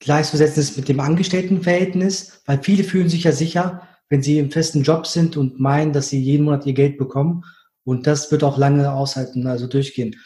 gleichzusetzen 0.00 0.60
ist 0.60 0.76
mit 0.76 0.88
dem 0.88 0.98
Angestelltenverhältnis, 1.00 2.42
weil 2.46 2.62
viele 2.62 2.84
fühlen 2.84 3.08
sich 3.08 3.24
ja 3.24 3.32
sicher, 3.32 3.86
wenn 4.08 4.22
sie 4.22 4.38
im 4.38 4.50
festen 4.50 4.82
Job 4.82 5.06
sind 5.06 5.36
und 5.36 5.60
meinen, 5.60 5.92
dass 5.92 6.08
sie 6.08 6.20
jeden 6.20 6.46
Monat 6.46 6.66
ihr 6.66 6.72
Geld 6.72 6.98
bekommen. 6.98 7.44
Und 7.84 8.06
das 8.06 8.32
wird 8.32 8.42
auch 8.42 8.58
lange 8.58 8.92
aushalten, 8.92 9.46
also 9.46 9.66
durchgehen. 9.66 10.16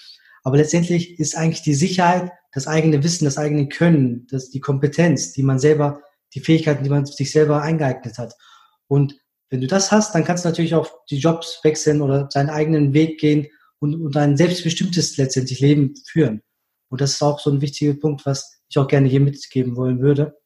Aber 0.43 0.57
letztendlich 0.57 1.19
ist 1.19 1.37
eigentlich 1.37 1.62
die 1.62 1.75
Sicherheit, 1.75 2.31
das 2.52 2.66
eigene 2.66 3.02
Wissen, 3.02 3.25
das 3.25 3.37
eigene 3.37 3.69
Können, 3.69 4.26
das, 4.31 4.50
die 4.50 4.61
Kompetenz, 4.61 5.33
die 5.33 5.43
man 5.43 5.59
selber, 5.59 6.00
die 6.35 6.40
Fähigkeiten, 6.40 6.85
die 6.85 6.90
man 6.90 7.04
sich 7.04 7.33
selber 7.33 7.62
eingeeignet 7.62 8.19
hat. 8.19 8.35
Und 8.87 9.16
wenn 9.50 9.61
du 9.61 9.66
das 9.66 9.93
hast, 9.93 10.14
dann 10.14 10.25
kannst 10.25 10.45
du 10.45 10.49
natürlich 10.49 10.75
auch 10.75 10.90
die 11.11 11.19
Jobs 11.19 11.61
wechseln 11.62 12.00
oder 12.00 12.28
seinen 12.31 12.50
eigenen 12.50 12.93
Weg 12.93 13.19
gehen 13.21 13.49
und, 13.78 13.95
und 13.95 14.16
ein 14.16 14.37
selbstbestimmtes 14.37 15.16
letztendlich 15.16 15.61
Leben 15.61 15.95
führen. 16.07 16.43
Und 16.90 17.00
das 17.00 17.12
ist 17.12 17.23
auch 17.23 17.40
so 17.40 17.50
ein 17.50 17.61
wichtiger 17.61 17.95
Punkt, 17.95 18.25
was 18.26 18.61
ich 18.75 18.78
auch 18.83 18.88
gerne 18.88 19.09
hier 19.09 19.21
mitgeben 19.21 19.76
wollen 19.76 20.00
würde, 20.00 20.37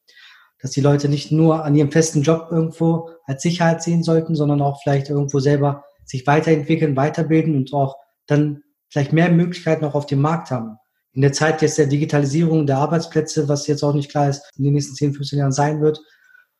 dass 0.61 0.71
die 0.71 0.81
Leute 0.81 1.09
nicht 1.09 1.31
nur 1.31 1.63
an 1.63 1.75
ihrem 1.75 1.91
festen 1.91 2.21
Job 2.21 2.49
irgendwo 2.51 3.09
als 3.25 3.41
Sicherheit 3.41 3.81
sehen 3.81 4.03
sollten, 4.03 4.35
sondern 4.35 4.61
auch 4.61 4.81
vielleicht 4.81 5.09
irgendwo 5.09 5.39
selber 5.39 5.83
sich 6.05 6.27
weiterentwickeln, 6.27 6.95
weiterbilden 6.95 7.55
und 7.55 7.73
auch 7.73 7.97
dann 8.27 8.63
vielleicht 8.89 9.13
mehr 9.13 9.31
Möglichkeiten 9.31 9.85
auch 9.85 9.95
auf 9.95 10.05
dem 10.05 10.21
Markt 10.21 10.51
haben. 10.51 10.77
In 11.13 11.21
der 11.21 11.33
Zeit 11.33 11.61
jetzt 11.61 11.77
der 11.77 11.87
Digitalisierung 11.87 12.65
der 12.65 12.77
Arbeitsplätze, 12.77 13.47
was 13.47 13.67
jetzt 13.67 13.83
auch 13.83 13.93
nicht 13.93 14.11
klar 14.11 14.29
ist, 14.29 14.49
in 14.57 14.63
den 14.63 14.73
nächsten 14.73 14.95
10, 14.95 15.13
15 15.13 15.39
Jahren 15.39 15.51
sein 15.51 15.81
wird, 15.81 15.99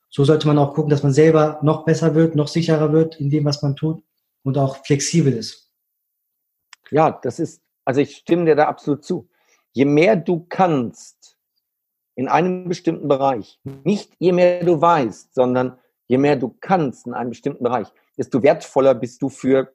so 0.09 0.23
sollte 0.25 0.47
man 0.47 0.57
auch 0.57 0.73
gucken, 0.73 0.89
dass 0.89 1.03
man 1.03 1.13
selber 1.13 1.59
noch 1.61 1.85
besser 1.85 2.15
wird, 2.15 2.35
noch 2.35 2.47
sicherer 2.47 2.91
wird 2.91 3.19
in 3.19 3.29
dem, 3.29 3.45
was 3.45 3.61
man 3.61 3.75
tut 3.75 4.03
und 4.43 4.57
auch 4.57 4.83
flexibel 4.85 5.33
ist. 5.33 5.71
Ja, 6.89 7.19
das 7.21 7.39
ist, 7.39 7.61
also 7.85 8.01
ich 8.01 8.17
stimme 8.17 8.45
dir 8.45 8.55
da 8.55 8.67
absolut 8.67 9.03
zu. 9.03 9.29
Je 9.71 9.85
mehr 9.85 10.15
du 10.15 10.45
kannst 10.49 11.18
in 12.19 12.27
einem 12.27 12.67
bestimmten 12.67 13.07
Bereich, 13.07 13.61
nicht 13.85 14.11
je 14.19 14.33
mehr 14.33 14.61
du 14.61 14.81
weißt, 14.81 15.33
sondern 15.33 15.79
je 16.07 16.17
mehr 16.17 16.35
du 16.35 16.53
kannst 16.59 17.07
in 17.07 17.13
einem 17.13 17.29
bestimmten 17.29 17.63
Bereich, 17.63 17.87
desto 18.17 18.43
wertvoller 18.43 18.93
bist 18.93 19.21
du 19.21 19.29
für, 19.29 19.73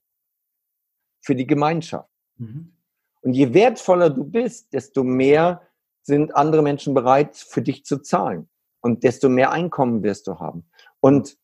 für 1.22 1.34
die 1.34 1.46
Gemeinschaft. 1.46 2.10
Mhm. 2.36 2.74
Und 3.22 3.32
je 3.32 3.54
wertvoller 3.54 4.10
du 4.10 4.24
bist, 4.24 4.74
desto 4.74 5.02
mehr 5.04 5.62
sind 6.02 6.36
andere 6.36 6.60
Menschen 6.60 6.92
bereit, 6.92 7.34
für 7.34 7.62
dich 7.62 7.86
zu 7.86 8.02
zahlen 8.02 8.50
und 8.82 9.04
desto 9.04 9.30
mehr 9.30 9.50
Einkommen 9.50 10.02
wirst 10.02 10.26
du 10.26 10.38
haben. 10.38 10.66
Und 11.00 11.38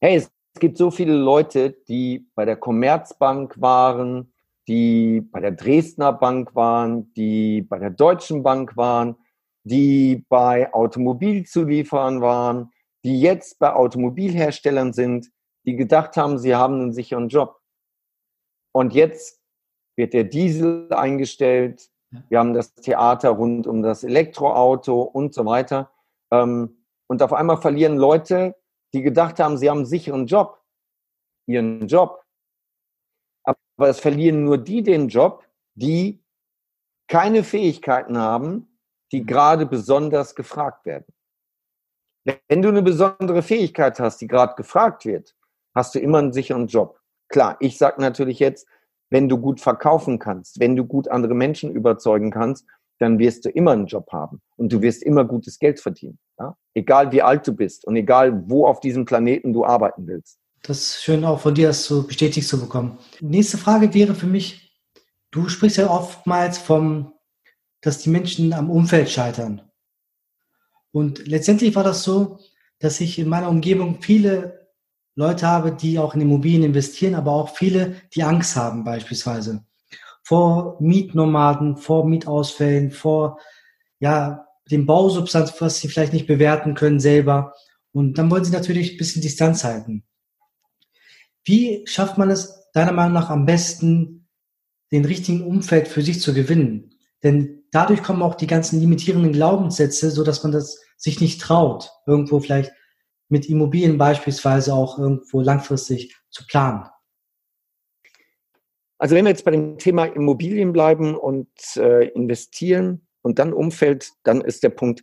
hey, 0.00 0.14
es 0.14 0.30
gibt 0.60 0.78
so 0.78 0.92
viele 0.92 1.16
Leute, 1.16 1.72
die 1.88 2.30
bei 2.36 2.44
der 2.44 2.56
Commerzbank 2.56 3.60
waren, 3.60 4.32
die 4.68 5.22
bei 5.22 5.40
der 5.40 5.50
Dresdner 5.50 6.12
Bank 6.12 6.54
waren, 6.54 7.12
die 7.14 7.62
bei 7.62 7.80
der 7.80 7.90
Deutschen 7.90 8.44
Bank 8.44 8.76
waren, 8.76 9.16
die 9.64 10.24
bei 10.28 10.72
Automobilzulieferern 10.72 12.20
waren, 12.20 12.70
die 13.04 13.20
jetzt 13.20 13.58
bei 13.58 13.72
Automobilherstellern 13.72 14.92
sind, 14.92 15.30
die 15.66 15.76
gedacht 15.76 16.16
haben, 16.16 16.38
sie 16.38 16.54
haben 16.54 16.74
einen 16.74 16.92
sicheren 16.92 17.28
Job. 17.28 17.60
Und 18.72 18.94
jetzt 18.94 19.40
wird 19.96 20.12
der 20.12 20.24
Diesel 20.24 20.92
eingestellt. 20.92 21.90
Wir 22.28 22.38
haben 22.38 22.54
das 22.54 22.74
Theater 22.74 23.30
rund 23.30 23.66
um 23.66 23.82
das 23.82 24.04
Elektroauto 24.04 25.02
und 25.02 25.34
so 25.34 25.46
weiter. 25.46 25.90
Ähm, 26.30 26.84
und 27.06 27.22
auf 27.22 27.32
einmal 27.32 27.60
verlieren 27.60 27.96
Leute, 27.96 28.56
die 28.92 29.02
gedacht 29.02 29.40
haben, 29.40 29.56
sie 29.56 29.70
haben 29.70 29.78
einen 29.78 29.86
sicheren 29.86 30.26
Job, 30.26 30.62
ihren 31.46 31.86
Job. 31.86 32.24
Aber 33.44 33.88
es 33.88 34.00
verlieren 34.00 34.44
nur 34.44 34.58
die 34.58 34.82
den 34.82 35.08
Job, 35.08 35.46
die 35.74 36.22
keine 37.08 37.44
Fähigkeiten 37.44 38.16
haben, 38.18 38.73
die 39.14 39.24
gerade 39.24 39.64
besonders 39.64 40.34
gefragt 40.34 40.84
werden. 40.86 41.06
Wenn 42.48 42.62
du 42.62 42.68
eine 42.68 42.82
besondere 42.82 43.42
Fähigkeit 43.42 44.00
hast, 44.00 44.20
die 44.20 44.26
gerade 44.26 44.56
gefragt 44.56 45.04
wird, 45.04 45.36
hast 45.72 45.94
du 45.94 46.00
immer 46.00 46.18
einen 46.18 46.32
sicheren 46.32 46.66
Job. 46.66 46.98
Klar, 47.28 47.56
ich 47.60 47.78
sage 47.78 48.00
natürlich 48.00 48.40
jetzt, 48.40 48.66
wenn 49.10 49.28
du 49.28 49.38
gut 49.38 49.60
verkaufen 49.60 50.18
kannst, 50.18 50.58
wenn 50.58 50.74
du 50.74 50.84
gut 50.84 51.06
andere 51.06 51.34
Menschen 51.34 51.70
überzeugen 51.70 52.32
kannst, 52.32 52.66
dann 52.98 53.20
wirst 53.20 53.44
du 53.44 53.50
immer 53.50 53.70
einen 53.70 53.86
Job 53.86 54.10
haben 54.10 54.42
und 54.56 54.72
du 54.72 54.82
wirst 54.82 55.04
immer 55.04 55.24
gutes 55.24 55.60
Geld 55.60 55.78
verdienen. 55.78 56.18
Ja? 56.40 56.56
Egal 56.74 57.12
wie 57.12 57.22
alt 57.22 57.46
du 57.46 57.52
bist 57.52 57.84
und 57.84 57.94
egal 57.94 58.42
wo 58.48 58.66
auf 58.66 58.80
diesem 58.80 59.04
Planeten 59.04 59.52
du 59.52 59.64
arbeiten 59.64 60.08
willst. 60.08 60.40
Das 60.62 60.78
ist 60.78 61.02
schön 61.04 61.24
auch 61.24 61.38
von 61.38 61.54
dir, 61.54 61.68
das 61.68 61.84
so 61.84 62.04
bestätigt 62.04 62.48
zu 62.48 62.58
bekommen. 62.58 62.98
Nächste 63.20 63.58
Frage 63.58 63.94
wäre 63.94 64.16
für 64.16 64.26
mich, 64.26 64.76
du 65.30 65.48
sprichst 65.48 65.76
ja 65.76 65.88
oftmals 65.88 66.58
vom, 66.58 67.13
dass 67.84 67.98
die 67.98 68.08
Menschen 68.08 68.54
am 68.54 68.70
Umfeld 68.70 69.10
scheitern. 69.10 69.60
Und 70.90 71.26
letztendlich 71.26 71.74
war 71.74 71.84
das 71.84 72.02
so, 72.02 72.38
dass 72.78 73.00
ich 73.00 73.18
in 73.18 73.28
meiner 73.28 73.50
Umgebung 73.50 74.00
viele 74.00 74.70
Leute 75.14 75.46
habe, 75.46 75.72
die 75.72 75.98
auch 75.98 76.14
in 76.14 76.22
Immobilien 76.22 76.62
investieren, 76.62 77.14
aber 77.14 77.32
auch 77.32 77.54
viele, 77.56 77.96
die 78.14 78.22
Angst 78.22 78.56
haben 78.56 78.84
beispielsweise 78.84 79.64
vor 80.22 80.78
Mietnomaden, 80.80 81.76
vor 81.76 82.06
Mietausfällen, 82.06 82.90
vor 82.90 83.38
ja, 84.00 84.46
dem 84.70 84.86
Bausubstanz, 84.86 85.52
was 85.60 85.78
sie 85.78 85.88
vielleicht 85.88 86.14
nicht 86.14 86.26
bewerten 86.26 86.74
können 86.74 87.00
selber. 87.00 87.52
Und 87.92 88.16
dann 88.16 88.30
wollen 88.30 88.44
sie 88.44 88.52
natürlich 88.52 88.92
ein 88.92 88.96
bisschen 88.96 89.20
Distanz 89.20 89.62
halten. 89.62 90.04
Wie 91.44 91.82
schafft 91.86 92.16
man 92.16 92.30
es 92.30 92.70
deiner 92.72 92.92
Meinung 92.92 93.12
nach 93.12 93.28
am 93.28 93.44
besten, 93.44 94.26
den 94.90 95.04
richtigen 95.04 95.42
Umfeld 95.42 95.86
für 95.86 96.00
sich 96.00 96.22
zu 96.22 96.32
gewinnen? 96.32 96.93
Denn 97.24 97.64
dadurch 97.72 98.02
kommen 98.02 98.22
auch 98.22 98.36
die 98.36 98.46
ganzen 98.46 98.78
limitierenden 98.78 99.32
Glaubenssätze, 99.32 100.10
so 100.10 100.22
dass 100.22 100.42
man 100.42 100.52
das 100.52 100.80
sich 100.96 101.20
nicht 101.20 101.40
traut, 101.40 101.90
irgendwo 102.06 102.38
vielleicht 102.38 102.72
mit 103.28 103.48
Immobilien 103.48 103.98
beispielsweise 103.98 104.74
auch 104.74 104.98
irgendwo 104.98 105.40
langfristig 105.40 106.16
zu 106.30 106.46
planen. 106.46 106.86
Also 108.98 109.16
wenn 109.16 109.24
wir 109.24 109.30
jetzt 109.30 109.44
bei 109.44 109.50
dem 109.50 109.78
Thema 109.78 110.04
Immobilien 110.04 110.72
bleiben 110.72 111.16
und 111.16 111.48
äh, 111.76 112.08
investieren 112.10 113.06
und 113.22 113.38
dann 113.38 113.52
Umfeld, 113.52 114.12
dann 114.22 114.40
ist 114.40 114.62
der 114.62 114.70
Punkt, 114.70 115.02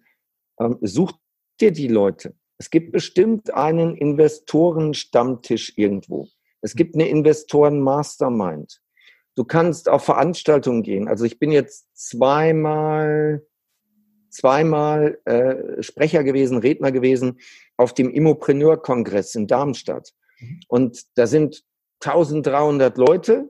ähm, 0.60 0.78
such 0.82 1.14
dir 1.60 1.72
die 1.72 1.88
Leute. 1.88 2.36
Es 2.58 2.70
gibt 2.70 2.92
bestimmt 2.92 3.54
einen 3.54 3.96
Investorenstammtisch 3.98 5.74
irgendwo. 5.76 6.28
Es 6.62 6.76
gibt 6.76 6.96
eine 6.96 7.10
Investoren-Mastermind. 7.10 8.82
Du 9.36 9.44
kannst 9.46 9.90
auf 9.90 10.04
Veranstaltungen 10.04 10.84
gehen. 10.84 11.08
Also 11.08 11.26
ich 11.26 11.40
bin 11.40 11.52
jetzt 11.52 11.88
zweimal, 11.94 13.46
zweimal 14.30 15.20
äh, 15.26 15.82
Sprecher 15.82 16.24
gewesen, 16.24 16.58
Redner 16.58 16.92
gewesen 16.92 17.40
auf 17.78 17.94
dem 17.94 18.10
Immopreneur-Kongress 18.10 19.36
in 19.36 19.48
Darmstadt. 19.48 20.14
Mhm. 20.40 20.60
Und 20.68 21.18
da 21.18 21.28
sind 21.28 21.64
1300 22.04 22.98
Leute 22.98 23.50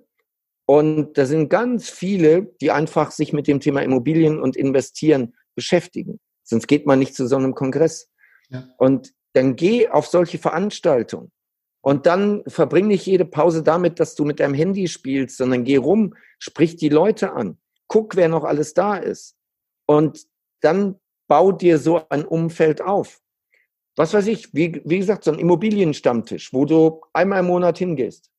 und 0.65 1.17
da 1.17 1.25
sind 1.25 1.49
ganz 1.49 1.89
viele, 1.89 2.43
die 2.61 2.71
einfach 2.71 3.11
sich 3.11 3.33
mit 3.33 3.47
dem 3.47 3.59
Thema 3.59 3.81
Immobilien 3.81 4.39
und 4.39 4.55
Investieren 4.55 5.33
beschäftigen. 5.55 6.19
Sonst 6.43 6.67
geht 6.67 6.85
man 6.85 6.99
nicht 6.99 7.15
zu 7.15 7.27
so 7.27 7.37
einem 7.37 7.55
Kongress. 7.55 8.09
Ja. 8.49 8.67
Und 8.77 9.13
dann 9.33 9.55
geh 9.55 9.89
auf 9.89 10.07
solche 10.07 10.37
Veranstaltungen. 10.37 11.31
Und 11.81 12.05
dann 12.05 12.43
verbring 12.47 12.87
nicht 12.87 13.05
jede 13.05 13.25
Pause 13.25 13.63
damit, 13.63 13.99
dass 13.99 14.15
du 14.15 14.23
mit 14.23 14.39
deinem 14.39 14.53
Handy 14.53 14.87
spielst, 14.87 15.37
sondern 15.37 15.63
geh 15.63 15.77
rum, 15.77 16.13
sprich 16.37 16.75
die 16.75 16.89
Leute 16.89 17.33
an, 17.33 17.57
guck, 17.87 18.15
wer 18.15 18.29
noch 18.29 18.43
alles 18.43 18.73
da 18.73 18.95
ist. 18.95 19.35
Und 19.87 20.27
dann 20.61 20.99
bau 21.27 21.51
dir 21.51 21.79
so 21.79 22.01
ein 22.09 22.25
Umfeld 22.25 22.81
auf. 22.81 23.19
Was 23.97 24.13
weiß 24.13 24.27
ich, 24.27 24.53
wie, 24.53 24.81
wie 24.85 24.99
gesagt, 24.99 25.23
so 25.23 25.31
ein 25.31 25.39
Immobilienstammtisch, 25.39 26.53
wo 26.53 26.65
du 26.65 27.01
einmal 27.13 27.39
im 27.39 27.47
Monat 27.47 27.77
hingehst. 27.77 28.29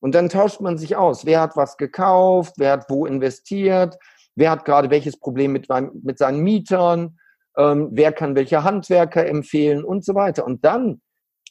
Und 0.00 0.14
dann 0.14 0.28
tauscht 0.28 0.60
man 0.60 0.78
sich 0.78 0.96
aus. 0.96 1.26
Wer 1.26 1.40
hat 1.40 1.56
was 1.56 1.76
gekauft? 1.76 2.54
Wer 2.56 2.72
hat 2.72 2.90
wo 2.90 3.06
investiert? 3.06 3.98
Wer 4.34 4.50
hat 4.50 4.64
gerade 4.64 4.90
welches 4.90 5.16
Problem 5.18 5.52
mit, 5.52 5.68
mit 6.02 6.18
seinen 6.18 6.40
Mietern? 6.40 7.18
Ähm, 7.56 7.90
wer 7.92 8.12
kann 8.12 8.34
welche 8.34 8.64
Handwerker 8.64 9.26
empfehlen 9.26 9.84
und 9.84 10.04
so 10.04 10.14
weiter. 10.14 10.44
Und 10.46 10.64
dann 10.64 11.02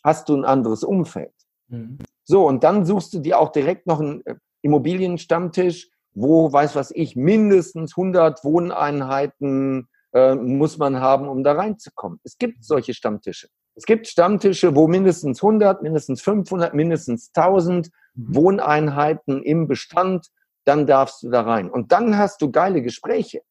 hast 0.04 0.30
du 0.30 0.36
ein 0.36 0.46
anderes 0.46 0.84
Umfeld. 0.84 1.34
Mhm. 1.72 1.98
So, 2.24 2.48
und 2.48 2.64
dann 2.64 2.86
suchst 2.86 3.14
du 3.14 3.20
dir 3.20 3.40
auch 3.40 3.52
direkt 3.52 3.88
noch 3.88 4.00
einen 4.00 4.26
äh, 4.26 4.36
Immobilienstammtisch, 4.62 5.90
wo, 6.14 6.52
weiß 6.52 6.76
was 6.76 6.92
ich, 6.92 7.16
mindestens 7.16 7.98
100 7.98 8.44
Wohneinheiten 8.44 9.88
äh, 10.14 10.36
muss 10.36 10.78
man 10.78 11.00
haben, 11.00 11.28
um 11.28 11.44
da 11.44 11.54
reinzukommen. 11.54 12.20
Es 12.24 12.38
gibt 12.38 12.64
solche 12.64 12.94
Stammtische. 12.94 13.48
Es 13.76 13.86
gibt 13.86 14.08
Stammtische, 14.08 14.76
wo 14.76 14.88
mindestens 14.88 15.42
100, 15.42 15.82
mindestens 15.82 16.22
500, 16.22 16.74
mindestens 16.74 17.32
1000 17.34 17.90
mhm. 18.14 18.36
Wohneinheiten 18.36 19.42
im 19.42 19.68
Bestand, 19.68 20.28
dann 20.66 20.86
darfst 20.86 21.24
du 21.24 21.30
da 21.30 21.42
rein. 21.42 21.70
Und 21.70 21.92
dann 21.92 22.18
hast 22.18 22.42
du 22.42 22.52
geile 22.52 22.82
Gespräche. 22.82 23.42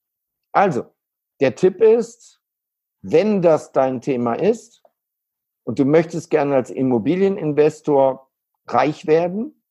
Also, 0.52 0.84
der 1.40 1.54
Tipp 1.54 1.80
ist, 1.80 2.40
wenn 3.02 3.40
das 3.40 3.72
dein 3.72 4.00
Thema 4.00 4.34
ist 4.34 4.82
und 5.70 5.78
du 5.78 5.84
möchtest 5.84 6.30
gerne 6.30 6.56
als 6.56 6.70
Immobilieninvestor 6.70 8.28
reich 8.66 9.06
werden, 9.06 9.62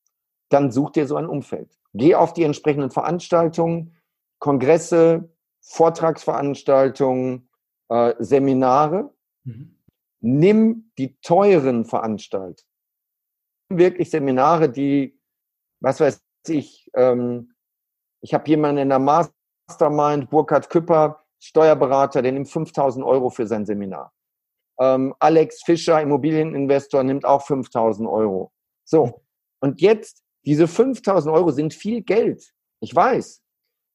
dann 0.48 0.72
such 0.72 0.92
dir 0.92 1.06
so 1.06 1.16
ein 1.16 1.26
Umfeld. 1.26 1.78
Geh 1.92 2.14
auf 2.14 2.32
die 2.32 2.44
entsprechenden 2.44 2.90
Veranstaltungen, 2.90 3.94
Kongresse, 4.38 5.28
Vortragsveranstaltungen, 5.60 7.50
äh, 7.90 8.14
Seminare. 8.18 9.12
Mhm. 9.44 9.76
Nimm 10.20 10.90
die 10.96 11.20
teuren 11.20 11.84
Veranstaltungen. 11.84 12.66
Wirklich 13.68 14.08
Seminare, 14.08 14.70
die, 14.70 15.20
was 15.80 16.00
weiß 16.00 16.22
ich, 16.48 16.90
ähm, 16.94 17.52
ich 18.22 18.32
habe 18.32 18.48
jemanden 18.48 18.80
in 18.80 18.88
der 18.88 19.00
Mastermind, 19.00 20.30
Burkhard 20.30 20.70
Küpper, 20.70 21.26
Steuerberater, 21.38 22.22
der 22.22 22.32
nimmt 22.32 22.48
5000 22.48 23.04
Euro 23.04 23.28
für 23.28 23.46
sein 23.46 23.66
Seminar. 23.66 24.14
Ähm, 24.80 25.14
Alex 25.18 25.62
Fischer, 25.62 26.00
Immobilieninvestor, 26.00 27.02
nimmt 27.02 27.24
auch 27.24 27.42
5000 27.42 28.08
Euro. 28.08 28.52
So, 28.84 29.22
und 29.60 29.80
jetzt, 29.80 30.24
diese 30.44 30.66
5000 30.66 31.32
Euro 31.34 31.50
sind 31.50 31.74
viel 31.74 32.02
Geld. 32.02 32.52
Ich 32.80 32.94
weiß. 32.94 33.42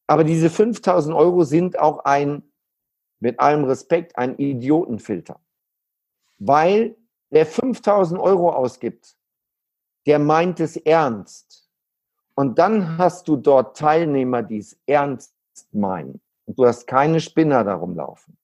Aber 0.07 0.23
diese 0.23 0.49
5000 0.49 1.15
Euro 1.15 1.43
sind 1.43 1.79
auch 1.79 2.05
ein, 2.05 2.43
mit 3.19 3.39
allem 3.39 3.63
Respekt, 3.63 4.17
ein 4.17 4.37
Idiotenfilter. 4.37 5.39
Weil 6.37 6.95
der 7.31 7.45
5000 7.45 8.19
Euro 8.19 8.51
ausgibt, 8.51 9.17
der 10.05 10.19
meint 10.19 10.59
es 10.59 10.77
ernst. 10.77 11.69
Und 12.35 12.59
dann 12.59 12.97
hast 12.97 13.27
du 13.27 13.37
dort 13.37 13.77
Teilnehmer, 13.77 14.43
die 14.43 14.57
es 14.57 14.77
ernst 14.85 15.33
meinen. 15.71 16.21
Und 16.45 16.59
du 16.59 16.65
hast 16.65 16.85
keine 16.85 17.19
Spinner 17.19 17.63
darum 17.63 17.95
laufen. 17.95 18.37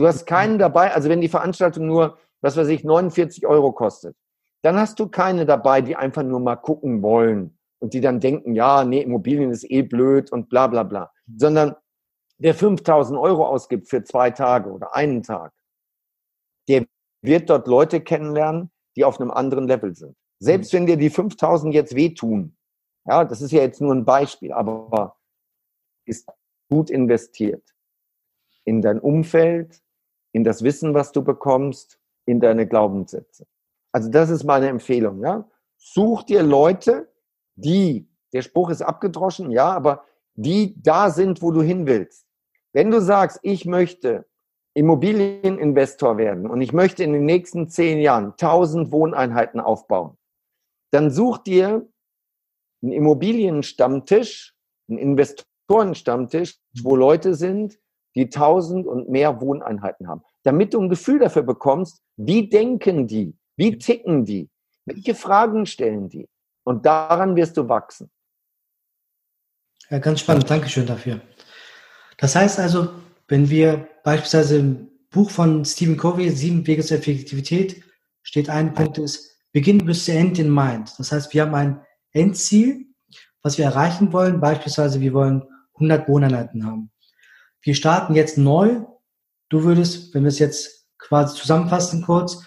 Du 0.00 0.06
hast 0.06 0.24
keinen 0.24 0.58
dabei, 0.58 0.94
also 0.94 1.10
wenn 1.10 1.20
die 1.20 1.28
Veranstaltung 1.28 1.86
nur, 1.86 2.16
was 2.40 2.56
weiß 2.56 2.68
ich, 2.68 2.84
49 2.84 3.46
Euro 3.46 3.72
kostet, 3.72 4.16
dann 4.62 4.76
hast 4.78 4.98
du 4.98 5.08
keine 5.08 5.44
dabei, 5.44 5.82
die 5.82 5.94
einfach 5.94 6.22
nur 6.22 6.40
mal 6.40 6.56
gucken 6.56 7.02
wollen 7.02 7.58
und 7.80 7.92
die 7.92 8.00
dann 8.00 8.18
denken, 8.18 8.54
ja, 8.54 8.82
nee, 8.82 9.02
Immobilien 9.02 9.50
ist 9.50 9.70
eh 9.70 9.82
blöd 9.82 10.32
und 10.32 10.48
bla 10.48 10.68
bla 10.68 10.84
bla. 10.84 11.12
Sondern 11.36 11.76
der 12.38 12.54
5000 12.54 13.18
Euro 13.20 13.46
ausgibt 13.46 13.90
für 13.90 14.02
zwei 14.02 14.30
Tage 14.30 14.70
oder 14.70 14.96
einen 14.96 15.22
Tag, 15.22 15.52
der 16.66 16.86
wird 17.20 17.50
dort 17.50 17.66
Leute 17.66 18.00
kennenlernen, 18.00 18.70
die 18.96 19.04
auf 19.04 19.20
einem 19.20 19.30
anderen 19.30 19.68
Level 19.68 19.94
sind. 19.94 20.16
Selbst 20.38 20.72
wenn 20.72 20.86
dir 20.86 20.96
die 20.96 21.10
5000 21.10 21.74
jetzt 21.74 21.94
wehtun, 21.94 22.56
ja, 23.04 23.26
das 23.26 23.42
ist 23.42 23.52
ja 23.52 23.60
jetzt 23.60 23.82
nur 23.82 23.94
ein 23.94 24.06
Beispiel, 24.06 24.54
aber 24.54 25.18
ist 26.06 26.26
gut 26.70 26.88
investiert 26.88 27.64
in 28.64 28.80
dein 28.80 28.98
Umfeld, 28.98 29.82
in 30.32 30.44
das 30.44 30.62
Wissen, 30.62 30.94
was 30.94 31.12
du 31.12 31.22
bekommst, 31.22 31.98
in 32.26 32.40
deine 32.40 32.66
Glaubenssätze. 32.66 33.46
Also 33.92 34.08
das 34.08 34.30
ist 34.30 34.44
meine 34.44 34.68
Empfehlung. 34.68 35.22
Ja? 35.22 35.48
Such 35.76 36.22
dir 36.24 36.42
Leute, 36.42 37.08
die, 37.56 38.08
der 38.32 38.42
Spruch 38.42 38.70
ist 38.70 38.82
abgedroschen, 38.82 39.50
ja, 39.50 39.70
aber 39.70 40.04
die 40.34 40.80
da 40.80 41.10
sind, 41.10 41.42
wo 41.42 41.50
du 41.50 41.62
hin 41.62 41.86
willst. 41.86 42.26
Wenn 42.72 42.90
du 42.90 43.00
sagst, 43.00 43.40
ich 43.42 43.64
möchte 43.64 44.26
Immobilieninvestor 44.74 46.16
werden 46.16 46.48
und 46.48 46.60
ich 46.60 46.72
möchte 46.72 47.02
in 47.02 47.12
den 47.12 47.24
nächsten 47.24 47.68
zehn 47.68 47.98
Jahren 47.98 48.32
1000 48.32 48.92
Wohneinheiten 48.92 49.58
aufbauen, 49.58 50.16
dann 50.92 51.10
such 51.10 51.38
dir 51.38 51.88
einen 52.82 52.92
Immobilienstammtisch, 52.92 54.54
einen 54.88 54.98
Investorenstammtisch, 54.98 56.60
wo 56.82 56.94
Leute 56.94 57.34
sind, 57.34 57.79
die 58.14 58.24
1000 58.24 58.86
und 58.86 59.08
mehr 59.08 59.40
Wohneinheiten 59.40 60.08
haben, 60.08 60.22
damit 60.42 60.74
du 60.74 60.80
ein 60.80 60.88
Gefühl 60.88 61.18
dafür 61.18 61.42
bekommst, 61.42 62.02
wie 62.16 62.48
denken 62.48 63.06
die, 63.06 63.36
wie 63.56 63.78
ticken 63.78 64.24
die? 64.24 64.48
Welche 64.84 65.14
Fragen 65.14 65.66
stellen 65.66 66.08
die? 66.08 66.28
Und 66.64 66.86
daran 66.86 67.36
wirst 67.36 67.56
du 67.56 67.68
wachsen. 67.68 68.10
Ja, 69.88 69.98
ganz 69.98 70.20
spannend. 70.20 70.48
Dankeschön 70.48 70.86
dafür. 70.86 71.20
Das 72.16 72.36
heißt 72.36 72.58
also, 72.58 72.88
wenn 73.28 73.48
wir 73.50 73.88
beispielsweise 74.04 74.58
im 74.58 74.90
Buch 75.10 75.30
von 75.30 75.64
Stephen 75.64 75.96
Covey, 75.96 76.30
Sieben 76.30 76.66
Wege 76.66 76.82
zur 76.82 76.98
Effektivität, 76.98 77.82
steht 78.22 78.48
ein 78.48 78.74
Punkt 78.74 78.98
ist, 78.98 79.36
Beginn 79.52 79.84
bis 79.84 80.04
zu 80.04 80.12
End 80.12 80.38
in 80.38 80.52
Mind. 80.52 80.92
Das 80.98 81.10
heißt, 81.10 81.34
wir 81.34 81.42
haben 81.42 81.54
ein 81.54 81.80
Endziel, 82.12 82.86
was 83.42 83.58
wir 83.58 83.64
erreichen 83.64 84.12
wollen. 84.12 84.40
Beispielsweise, 84.40 85.00
wir 85.00 85.12
wollen 85.12 85.42
100 85.74 86.08
Wohneinheiten 86.08 86.64
haben. 86.64 86.90
Wir 87.62 87.74
starten 87.74 88.14
jetzt 88.14 88.38
neu. 88.38 88.80
Du 89.48 89.64
würdest, 89.64 90.14
wenn 90.14 90.22
wir 90.22 90.28
es 90.28 90.38
jetzt 90.38 90.86
quasi 90.98 91.36
zusammenfassen 91.36 92.02
kurz, 92.02 92.44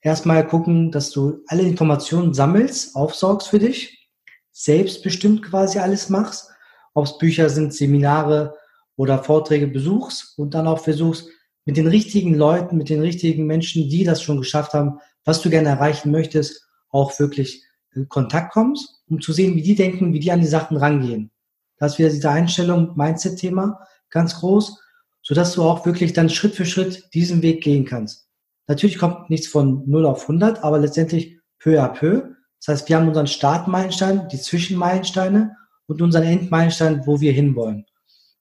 erstmal 0.00 0.46
gucken, 0.46 0.90
dass 0.90 1.10
du 1.10 1.42
alle 1.46 1.62
Informationen 1.62 2.34
sammelst, 2.34 2.96
aufsaugst 2.96 3.48
für 3.48 3.58
dich, 3.58 4.08
selbstbestimmt 4.52 5.42
quasi 5.42 5.78
alles 5.78 6.08
machst, 6.08 6.50
ob 6.94 7.06
es 7.06 7.18
Bücher 7.18 7.48
sind, 7.48 7.72
Seminare 7.72 8.56
oder 8.96 9.22
Vorträge 9.22 9.66
besuchst 9.66 10.38
und 10.38 10.54
dann 10.54 10.66
auch 10.66 10.80
versuchst, 10.80 11.28
mit 11.64 11.76
den 11.76 11.86
richtigen 11.86 12.34
Leuten, 12.34 12.76
mit 12.76 12.88
den 12.88 13.00
richtigen 13.00 13.46
Menschen, 13.46 13.88
die 13.88 14.04
das 14.04 14.22
schon 14.22 14.38
geschafft 14.38 14.74
haben, 14.74 14.98
was 15.24 15.40
du 15.40 15.50
gerne 15.50 15.68
erreichen 15.68 16.10
möchtest, 16.10 16.66
auch 16.88 17.18
wirklich 17.18 17.64
in 17.94 18.08
Kontakt 18.08 18.52
kommst, 18.52 19.02
um 19.08 19.20
zu 19.20 19.32
sehen, 19.32 19.54
wie 19.54 19.62
die 19.62 19.74
denken, 19.74 20.12
wie 20.12 20.20
die 20.20 20.32
an 20.32 20.40
die 20.40 20.46
Sachen 20.46 20.76
rangehen. 20.76 21.30
Das 21.76 21.92
ist 21.92 21.98
wieder 21.98 22.10
diese 22.10 22.30
Einstellung, 22.30 22.96
Mindset-Thema, 22.96 23.80
ganz 24.10 24.40
groß, 24.40 24.80
sodass 25.22 25.54
du 25.54 25.62
auch 25.62 25.86
wirklich 25.86 26.12
dann 26.12 26.30
Schritt 26.30 26.54
für 26.54 26.66
Schritt 26.66 27.08
diesen 27.14 27.42
Weg 27.42 27.62
gehen 27.62 27.84
kannst. 27.84 28.26
Natürlich 28.66 28.98
kommt 28.98 29.30
nichts 29.30 29.48
von 29.48 29.82
0 29.88 30.06
auf 30.06 30.22
100, 30.22 30.62
aber 30.62 30.78
letztendlich 30.78 31.38
peu 31.58 31.82
à 31.82 31.88
peu. 31.88 32.22
Das 32.60 32.68
heißt, 32.68 32.88
wir 32.88 32.96
haben 32.96 33.08
unseren 33.08 33.26
Startmeilenstein, 33.26 34.28
die 34.28 34.40
Zwischenmeilensteine 34.40 35.56
und 35.86 36.02
unseren 36.02 36.24
Endmeilenstein, 36.24 37.06
wo 37.06 37.20
wir 37.20 37.32
hinwollen. 37.32 37.86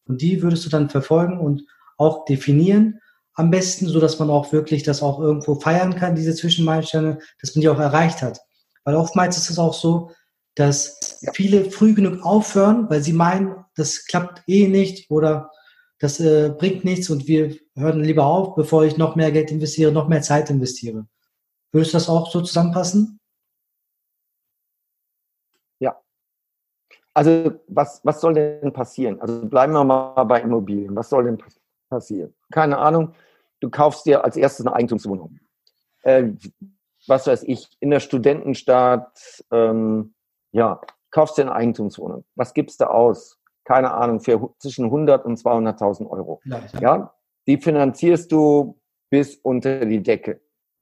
Und 0.06 0.22
die 0.22 0.42
würdest 0.42 0.66
du 0.66 0.70
dann 0.70 0.90
verfolgen 0.90 1.40
und 1.40 1.64
auch 1.98 2.26
definieren. 2.26 3.00
Am 3.34 3.52
besten, 3.52 3.88
so 3.88 4.00
dass 4.00 4.20
man 4.20 4.30
auch 4.30 4.52
wirklich 4.52 4.84
das 4.84 5.02
auch 5.02 5.20
irgendwo 5.20 5.56
feiern 5.56 5.96
kann, 5.96 6.16
diese 6.16 6.36
Zwischenmeilensteine, 6.36 7.20
dass 7.42 7.56
man 7.56 7.62
die 7.62 7.70
auch 7.70 7.80
erreicht 7.80 8.22
hat. 8.22 8.40
Weil 8.84 8.96
oftmals 8.96 9.38
ist 9.38 9.50
es 9.50 9.60
auch 9.60 9.74
so, 9.74 10.12
dass 10.56 11.22
viele 11.34 11.72
früh 11.72 11.94
genug 11.94 12.24
aufhören, 12.24 12.90
weil 12.90 13.02
sie 13.02 13.14
meinen, 13.14 13.56
das 13.76 14.06
klappt 14.06 14.44
eh 14.48 14.68
nicht 14.68 15.10
oder 15.10 15.52
das 16.00 16.20
äh, 16.20 16.54
bringt 16.58 16.86
nichts 16.86 17.10
und 17.10 17.28
wir 17.28 17.56
hören 17.76 18.04
lieber 18.04 18.26
auf, 18.26 18.56
bevor 18.56 18.86
ich 18.86 18.98
noch 18.98 19.16
mehr 19.16 19.32
Geld 19.32 19.52
investiere, 19.52 19.92
noch 19.92 20.08
mehr 20.08 20.22
Zeit 20.22 20.50
investiere. 20.50 21.06
Würdest 21.72 21.94
du 21.94 21.98
das 21.98 22.10
auch 22.10 22.32
so 22.32 22.42
zusammenfassen? 22.42 23.20
Ja. 25.80 26.02
Also 27.14 27.52
was, 27.68 28.00
was 28.04 28.22
soll 28.22 28.34
denn 28.34 28.74
passieren? 28.74 29.20
Also 29.22 29.46
bleiben 29.46 29.74
wir 29.74 29.84
mal 29.84 30.24
bei 30.24 30.42
Immobilien. 30.42 30.96
Was 30.96 31.10
soll 31.10 31.26
denn 31.26 31.44
passieren? 31.90 32.34
Keine 32.52 32.78
Ahnung. 32.78 33.14
Du 33.60 33.70
kaufst 33.70 34.06
dir 34.06 34.24
als 34.24 34.38
erstes 34.38 34.66
eine 34.66 34.76
Eigentumswohnung. 34.76 35.38
Äh, 36.04 36.32
was 37.08 37.28
weiß 37.28 37.44
ich, 37.44 37.70
in 37.82 37.90
der 37.90 38.00
Studentenstadt, 38.00 39.44
ähm, 39.52 40.14
ja, 40.52 40.80
kaufst 41.12 41.38
dir 41.38 41.44
eine 41.44 41.56
Eigentumswohnung. 41.56 42.24
Was 42.36 42.54
gibst 42.54 42.80
du 42.80 42.90
aus? 42.90 43.39
Keine 43.70 43.94
Ahnung, 43.94 44.20
für 44.20 44.50
zwischen 44.58 44.86
100 44.86 45.26
und 45.26 45.38
200.000 45.38 46.10
Euro. 46.10 46.42
Ja, 46.44 46.64
ja, 46.82 47.14
die 47.46 47.58
finanzierst 47.58 48.32
du 48.32 48.80
bis 49.12 49.36
unter 49.36 49.86
die 49.86 50.02
Decke. 50.02 50.42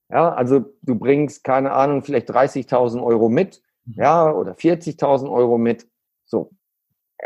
Ja, 0.09 0.33
also 0.33 0.61
du 0.83 0.95
bringst, 0.95 1.43
keine 1.43 1.73
Ahnung, 1.73 2.01
vielleicht 2.01 2.31
30.000 2.31 3.03
Euro 3.03 3.27
mit, 3.27 3.61
mhm. 3.83 3.93
ja, 4.01 4.31
oder 4.31 4.53
40.000 4.53 5.29
Euro 5.29 5.57
mit. 5.57 5.85
So, 6.23 6.51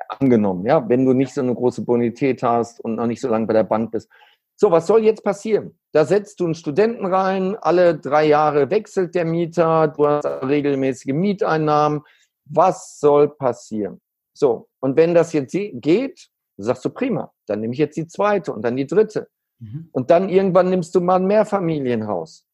angenommen, 0.09 0.65
ja, 0.65 0.89
wenn 0.89 1.05
du 1.05 1.13
nicht 1.13 1.31
so 1.31 1.41
eine 1.41 1.53
große 1.53 1.85
Bonität 1.85 2.41
hast 2.41 2.79
und 2.79 2.95
noch 2.95 3.05
nicht 3.05 3.21
so 3.21 3.27
lange 3.27 3.45
bei 3.45 3.53
der 3.53 3.63
Bank 3.63 3.91
bist. 3.91 4.09
So, 4.55 4.71
was 4.71 4.87
soll 4.87 5.03
jetzt 5.03 5.23
passieren? 5.23 5.77
Da 5.91 6.05
setzt 6.05 6.39
du 6.39 6.45
einen 6.45 6.55
Studenten 6.55 7.05
rein, 7.05 7.55
alle 7.55 7.99
drei 7.99 8.25
Jahre 8.25 8.71
wechselt 8.71 9.13
der 9.13 9.25
Mieter, 9.25 9.89
du 9.89 10.07
hast 10.07 10.25
regelmäßige 10.25 11.13
Mieteinnahmen. 11.13 12.01
Was 12.45 12.99
soll 12.99 13.29
passieren? 13.29 14.01
So, 14.33 14.70
und 14.81 14.97
wenn 14.97 15.13
das 15.13 15.31
jetzt 15.31 15.53
geht, 15.53 16.29
sagst 16.57 16.83
du 16.83 16.89
prima, 16.89 17.31
dann 17.47 17.61
nehme 17.61 17.73
ich 17.73 17.79
jetzt 17.79 17.95
die 17.95 18.07
zweite 18.07 18.51
und 18.53 18.63
dann 18.63 18.75
die 18.75 18.87
dritte. 18.87 19.29
Mhm. 19.59 19.89
Und 19.91 20.09
dann 20.09 20.29
irgendwann 20.29 20.69
nimmst 20.69 20.93
du 20.95 21.01
mal 21.01 21.15
ein 21.15 21.25
Mehrfamilienhaus. 21.25 22.45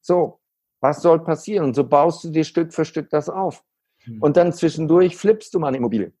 So, 0.00 0.40
was 0.80 1.02
soll 1.02 1.22
passieren? 1.22 1.64
Und 1.66 1.74
so 1.74 1.84
baust 1.84 2.24
du 2.24 2.30
dir 2.30 2.44
Stück 2.44 2.72
für 2.72 2.84
Stück 2.84 3.10
das 3.10 3.28
auf. 3.28 3.62
Mhm. 4.06 4.22
Und 4.22 4.36
dann 4.36 4.52
zwischendurch 4.52 5.16
flippst 5.16 5.54
du 5.54 5.60
mal 5.60 5.68
eine 5.68 5.76
Immobilie. 5.76 6.12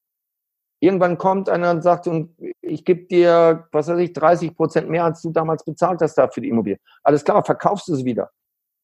Irgendwann 0.80 1.16
kommt 1.16 1.48
einer 1.48 1.70
und 1.70 1.82
sagt, 1.82 2.08
und 2.08 2.36
ich 2.60 2.84
gebe 2.84 3.04
dir, 3.04 3.68
was 3.70 3.88
weiß 3.88 3.98
ich, 4.00 4.12
30 4.12 4.56
Prozent 4.56 4.90
mehr, 4.90 5.04
als 5.04 5.22
du 5.22 5.30
damals 5.30 5.64
bezahlt 5.64 6.00
hast 6.02 6.16
da 6.16 6.28
für 6.28 6.40
die 6.40 6.48
Immobilie. 6.48 6.78
Alles 7.04 7.24
klar, 7.24 7.44
verkaufst 7.44 7.88
du 7.88 7.94
es 7.94 8.04
wieder 8.04 8.30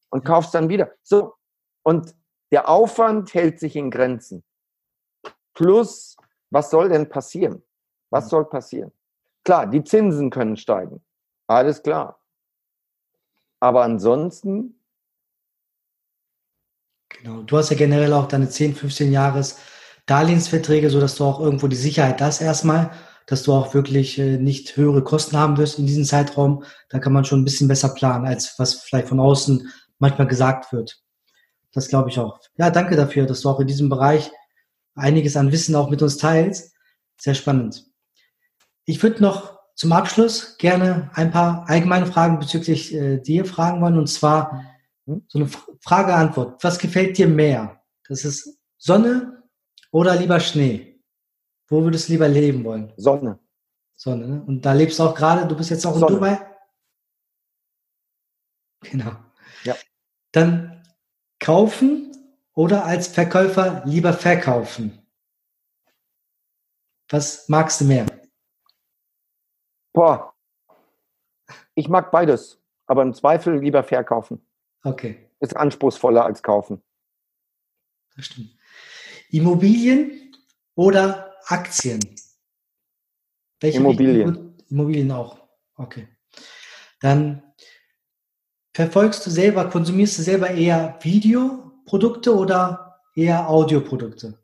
und 0.09 0.23
kaufst 0.23 0.53
dann 0.55 0.69
wieder. 0.69 0.91
So. 1.03 1.33
Und 1.83 2.15
der 2.51 2.69
Aufwand 2.69 3.33
hält 3.33 3.59
sich 3.59 3.75
in 3.75 3.91
Grenzen. 3.91 4.43
Plus, 5.53 6.15
was 6.51 6.69
soll 6.69 6.89
denn 6.89 7.09
passieren? 7.09 7.63
Was 8.09 8.29
soll 8.29 8.45
passieren? 8.45 8.91
Klar, 9.43 9.67
die 9.67 9.83
Zinsen 9.83 10.29
können 10.29 10.57
steigen. 10.57 11.03
Alles 11.47 11.81
klar. 11.81 12.19
Aber 13.59 13.83
ansonsten. 13.83 14.79
Genau. 17.09 17.41
Du 17.43 17.57
hast 17.57 17.69
ja 17.69 17.77
generell 17.77 18.13
auch 18.13 18.27
deine 18.27 18.49
10, 18.49 18.75
15 18.75 19.11
Jahres 19.11 19.59
Darlehensverträge, 20.05 20.89
sodass 20.89 21.15
du 21.15 21.25
auch 21.25 21.39
irgendwo 21.39 21.67
die 21.67 21.75
Sicherheit 21.75 22.21
hast 22.21 22.41
erstmal, 22.41 22.91
dass 23.27 23.43
du 23.43 23.53
auch 23.53 23.73
wirklich 23.73 24.17
äh, 24.17 24.37
nicht 24.37 24.75
höhere 24.75 25.03
Kosten 25.03 25.37
haben 25.37 25.57
wirst 25.57 25.77
in 25.77 25.85
diesem 25.85 26.05
Zeitraum. 26.05 26.63
Da 26.89 26.99
kann 26.99 27.13
man 27.13 27.25
schon 27.25 27.41
ein 27.41 27.45
bisschen 27.45 27.67
besser 27.67 27.89
planen, 27.89 28.25
als 28.25 28.57
was 28.57 28.75
vielleicht 28.75 29.07
von 29.07 29.19
außen 29.19 29.71
manchmal 29.99 30.27
gesagt 30.27 30.71
wird. 30.71 31.01
Das 31.73 31.89
glaube 31.89 32.09
ich 32.09 32.17
auch. 32.17 32.39
Ja, 32.57 32.71
danke 32.71 32.95
dafür, 32.95 33.27
dass 33.27 33.41
du 33.41 33.49
auch 33.49 33.59
in 33.59 33.67
diesem 33.67 33.89
Bereich 33.89 34.31
einiges 34.95 35.35
an 35.35 35.51
Wissen 35.51 35.75
auch 35.75 35.89
mit 35.89 36.01
uns 36.01 36.17
teilst. 36.17 36.75
Sehr 37.19 37.35
spannend. 37.35 37.85
Ich 38.85 39.01
würde 39.03 39.21
noch 39.21 39.59
zum 39.75 39.91
Abschluss 39.91 40.57
gerne 40.57 41.09
ein 41.13 41.31
paar 41.31 41.67
allgemeine 41.69 42.05
Fragen 42.05 42.39
bezüglich 42.39 42.93
äh, 42.93 43.17
dir 43.17 43.45
fragen 43.45 43.81
wollen. 43.81 43.97
Und 43.97 44.07
zwar 44.07 44.65
so 45.05 45.39
eine 45.39 45.49
Frage-Antwort. 45.81 46.63
Was 46.63 46.79
gefällt 46.79 47.17
dir 47.17 47.27
mehr? 47.27 47.81
Das 48.07 48.25
ist 48.25 48.59
Sonne 48.77 49.43
oder 49.91 50.15
lieber 50.15 50.39
Schnee? 50.39 51.01
Wo 51.67 51.83
würdest 51.83 52.07
du 52.07 52.13
lieber 52.13 52.27
leben 52.27 52.63
wollen? 52.63 52.93
Sonne. 52.97 53.39
Sonne, 53.95 54.27
ne? 54.27 54.43
Und 54.45 54.65
da 54.65 54.73
lebst 54.73 54.99
du 54.99 55.03
auch 55.03 55.15
gerade, 55.15 55.47
du 55.47 55.55
bist 55.55 55.69
jetzt 55.69 55.85
auch 55.85 55.93
in 55.93 55.99
Sonne. 55.99 56.15
Dubai? 56.15 56.55
Genau. 58.81 59.11
Ja. 59.63 59.75
Dann 60.31 60.83
kaufen 61.39 62.11
oder 62.59 62.83
als 62.83 63.07
Verkäufer 63.07 63.83
lieber 63.85 64.11
verkaufen? 64.11 65.01
Was 67.07 67.47
magst 67.47 67.79
du 67.79 67.85
mehr? 67.85 68.05
Boah. 69.93 70.35
Ich 71.73 71.87
mag 71.87 72.11
beides, 72.11 72.61
aber 72.85 73.03
im 73.03 73.13
Zweifel 73.13 73.59
lieber 73.59 73.81
verkaufen. 73.81 74.45
Okay, 74.83 75.29
Ist 75.39 75.55
anspruchsvoller 75.55 76.25
als 76.25 76.43
kaufen. 76.43 76.83
das 78.17 78.25
stimmt. 78.25 78.53
Immobilien 79.29 80.35
oder 80.75 81.33
Aktien? 81.45 82.01
Welche 83.61 83.77
Immobilien. 83.77 84.57
Immobilien 84.69 85.11
auch. 85.13 85.47
Okay. 85.75 86.09
Dann 86.99 87.53
verfolgst 88.73 89.25
du 89.25 89.29
selber, 89.29 89.69
konsumierst 89.69 90.17
du 90.17 90.23
selber 90.23 90.51
eher 90.51 90.97
Videoprodukte 91.89 92.35
oder 92.35 92.99
eher 93.15 93.49
Audioprodukte? 93.49 94.37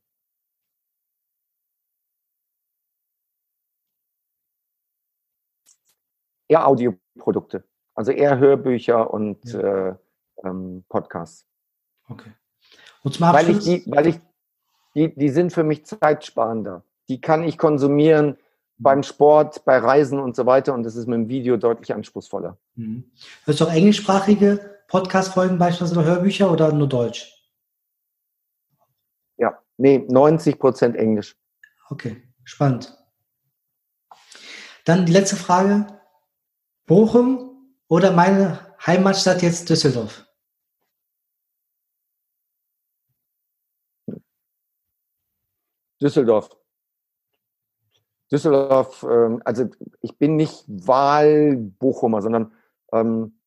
Eher 6.47 6.67
Audioprodukte. 6.67 7.63
Also 7.93 8.11
eher 8.11 8.37
Hörbücher 8.39 9.11
und 9.13 9.43
Ja. 9.45 9.89
äh, 9.89 9.95
ähm, 10.43 10.83
Podcasts. 10.89 11.45
Okay. 12.09 12.31
Und 13.03 13.13
zum 13.13 13.27
Weil 13.27 13.49
ich 13.49 13.59
die, 13.59 13.83
weil 13.87 14.07
ich, 14.07 14.19
die, 14.95 15.15
die 15.15 15.29
sind 15.29 15.53
für 15.53 15.63
mich 15.63 15.85
zeitsparender. 15.85 16.83
Die 17.07 17.21
kann 17.21 17.43
ich 17.43 17.57
konsumieren 17.57 18.37
beim 18.77 19.03
Sport, 19.03 19.63
bei 19.65 19.77
Reisen 19.77 20.19
und 20.19 20.35
so 20.35 20.45
weiter 20.45 20.73
und 20.73 20.83
das 20.83 20.95
ist 20.95 21.07
mit 21.07 21.17
dem 21.17 21.29
Video 21.29 21.55
deutlich 21.57 21.93
anspruchsvoller. 21.93 22.57
Mhm. 22.75 23.05
hörst 23.45 23.61
du 23.61 23.65
auch 23.65 23.71
englischsprachige 23.73 24.81
Podcast-Folgen 24.87 25.57
beispielsweise 25.57 25.99
oder 25.99 26.05
Hörbücher 26.05 26.51
oder 26.51 26.71
nur 26.73 26.89
Deutsch? 26.89 27.34
Nee, 29.77 30.05
90 30.07 30.59
Prozent 30.59 30.95
Englisch. 30.95 31.35
Okay, 31.89 32.23
spannend. 32.43 32.97
Dann 34.85 35.05
die 35.05 35.11
letzte 35.11 35.35
Frage. 35.35 35.87
Bochum 36.85 37.75
oder 37.87 38.11
meine 38.11 38.75
Heimatstadt 38.85 39.41
jetzt 39.41 39.69
Düsseldorf? 39.69 40.25
Düsseldorf. 45.99 46.49
Düsseldorf, 48.31 49.03
ähm, 49.03 49.41
also 49.45 49.69
ich 50.01 50.17
bin 50.17 50.35
nicht 50.35 50.65
Wahlbochumer, 50.67 52.21
sondern 52.21 52.53
ähm, 52.91 53.39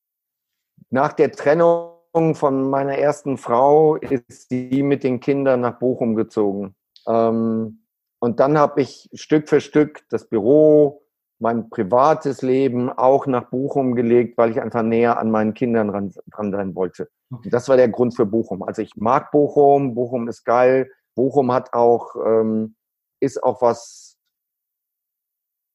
nach 0.90 1.12
der 1.12 1.32
Trennung 1.32 1.97
von 2.12 2.70
meiner 2.70 2.96
ersten 2.96 3.38
Frau 3.38 3.96
ist 3.96 4.48
sie 4.48 4.82
mit 4.82 5.04
den 5.04 5.20
Kindern 5.20 5.60
nach 5.60 5.78
Bochum 5.78 6.14
gezogen. 6.14 6.74
Ähm, 7.06 7.84
und 8.20 8.40
dann 8.40 8.58
habe 8.58 8.80
ich 8.80 9.08
Stück 9.12 9.48
für 9.48 9.60
Stück 9.60 10.04
das 10.10 10.28
Büro, 10.28 11.02
mein 11.38 11.70
privates 11.70 12.42
Leben 12.42 12.90
auch 12.90 13.26
nach 13.26 13.50
Bochum 13.50 13.94
gelegt, 13.94 14.36
weil 14.38 14.50
ich 14.50 14.60
einfach 14.60 14.82
näher 14.82 15.18
an 15.18 15.30
meinen 15.30 15.54
Kindern 15.54 15.90
ran, 15.90 16.12
dran 16.32 16.50
sein 16.50 16.74
wollte. 16.74 17.08
Okay. 17.32 17.50
Das 17.50 17.68
war 17.68 17.76
der 17.76 17.88
Grund 17.88 18.16
für 18.16 18.26
Bochum. 18.26 18.62
Also 18.62 18.82
ich 18.82 18.96
mag 18.96 19.30
Bochum, 19.30 19.94
Bochum 19.94 20.28
ist 20.28 20.44
geil. 20.44 20.90
Bochum 21.14 21.52
hat 21.52 21.72
auch, 21.74 22.16
ähm, 22.16 22.74
ist 23.20 23.42
auch 23.42 23.62
was, 23.62 24.18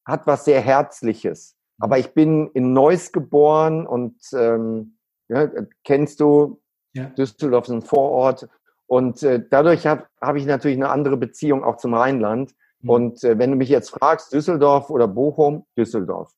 hat 0.05 0.27
was 0.27 0.45
sehr 0.45 0.59
Herzliches. 0.59 1.55
Aber 1.79 1.97
ich 1.97 2.13
bin 2.13 2.49
in 2.53 2.73
Neuss 2.73 3.11
geboren 3.11 3.87
und 3.87 4.17
ähm, 4.33 4.97
ja, 5.29 5.49
kennst 5.83 6.19
du, 6.19 6.61
Ja. 6.93 7.05
Düsseldorf 7.05 7.65
ist 7.65 7.71
ein 7.71 7.81
Vorort. 7.81 8.47
Und 8.87 9.23
äh, 9.23 9.43
dadurch 9.49 9.87
habe 9.87 10.05
hab 10.21 10.35
ich 10.35 10.45
natürlich 10.45 10.77
eine 10.77 10.89
andere 10.89 11.17
Beziehung 11.17 11.63
auch 11.63 11.77
zum 11.77 11.93
Rheinland. 11.93 12.53
Mhm. 12.81 12.89
Und 12.89 13.23
äh, 13.23 13.37
wenn 13.39 13.51
du 13.51 13.57
mich 13.57 13.69
jetzt 13.69 13.89
fragst, 13.89 14.33
Düsseldorf 14.33 14.89
oder 14.89 15.07
Bochum, 15.07 15.65
Düsseldorf. 15.77 16.31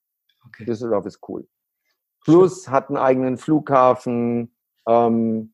Okay. 0.47 0.65
Düsseldorf 0.65 1.05
ist 1.05 1.19
cool. 1.27 1.47
Plus 2.23 2.67
hat 2.69 2.89
einen 2.89 2.97
eigenen 2.97 3.37
Flughafen. 3.37 4.55
Ähm, 4.87 5.53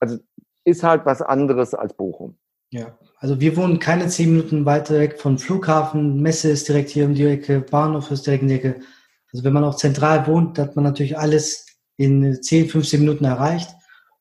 also 0.00 0.18
ist 0.64 0.82
halt 0.82 1.06
was 1.06 1.22
anderes 1.22 1.74
als 1.74 1.94
Bochum. 1.94 2.38
Ja, 2.70 2.98
also 3.18 3.38
wir 3.40 3.56
wohnen 3.56 3.78
keine 3.78 4.08
zehn 4.08 4.30
Minuten 4.30 4.64
weiter 4.64 4.98
weg 4.98 5.20
von 5.20 5.38
Flughafen, 5.38 6.22
Messe 6.22 6.50
ist 6.50 6.68
direkt 6.68 6.88
hier 6.90 7.04
um 7.04 7.14
die 7.14 7.26
Ecke, 7.26 7.60
Bahnhof 7.60 8.10
ist 8.10 8.26
direkt 8.26 8.42
in 8.42 8.48
die 8.48 8.54
Ecke. 8.54 8.80
Also 9.32 9.44
wenn 9.44 9.52
man 9.52 9.64
auch 9.64 9.74
zentral 9.74 10.26
wohnt, 10.26 10.58
hat 10.58 10.74
man 10.74 10.84
natürlich 10.84 11.18
alles 11.18 11.66
in 12.02 12.42
10, 12.42 12.68
15 12.68 13.00
Minuten 13.00 13.24
erreicht. 13.24 13.70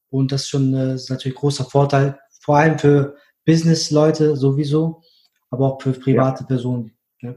Und 0.10 0.32
das 0.32 0.44
ist 0.44 0.50
schon 0.50 0.74
äh, 0.74 0.96
ist 0.96 1.10
natürlich 1.10 1.36
ein 1.38 1.40
großer 1.40 1.66
Vorteil, 1.66 2.20
vor 2.42 2.58
allem 2.58 2.78
für 2.78 3.16
Business-Leute 3.46 4.36
sowieso, 4.36 5.02
aber 5.50 5.66
auch 5.66 5.82
für 5.82 5.94
private 5.94 6.44
Personen. 6.44 6.96
Ja. 7.22 7.36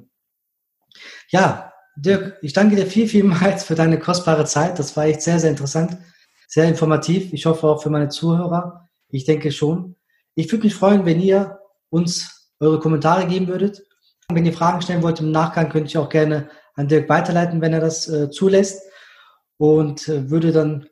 ja, 1.29 1.73
Dirk, 1.97 2.39
ich 2.43 2.53
danke 2.53 2.77
dir 2.77 2.87
viel, 2.87 3.09
vielmals 3.09 3.65
für 3.65 3.75
deine 3.75 3.99
kostbare 3.99 4.45
Zeit. 4.45 4.79
Das 4.79 4.97
war 4.97 5.05
echt 5.05 5.23
sehr, 5.23 5.39
sehr 5.39 5.51
interessant, 5.51 5.97
sehr 6.49 6.69
informativ. 6.69 7.33
Ich 7.33 7.47
hoffe 7.47 7.67
auch 7.69 7.83
für 7.83 7.91
meine 7.91 8.09
Zuhörer. 8.09 8.89
Ich 9.09 9.25
denke 9.25 9.53
schon. 9.53 9.97
Ich 10.35 10.51
würde 10.51 10.65
mich 10.65 10.75
freuen, 10.75 11.07
wenn 11.07 11.21
ihr 11.21 11.61
uns 11.91 12.51
eure 12.59 12.81
Kommentare 12.81 13.27
geben 13.27 13.47
würdet. 13.47 13.83
Wenn 14.29 14.47
ihr 14.47 14.53
Fragen 14.53 14.83
stellen 14.83 15.03
wollt 15.03 15.21
im 15.21 15.31
Nachgang, 15.31 15.69
könnt 15.69 15.95
ihr 15.95 16.01
auch 16.01 16.09
gerne 16.09 16.49
an 16.75 16.89
Dirk 16.89 17.09
weiterleiten, 17.09 17.61
wenn 17.61 17.73
er 17.73 17.81
das 17.81 18.09
äh, 18.09 18.31
zulässt. 18.31 18.83
Und 19.57 20.09
äh, 20.09 20.31
würde 20.31 20.53
dann 20.53 20.89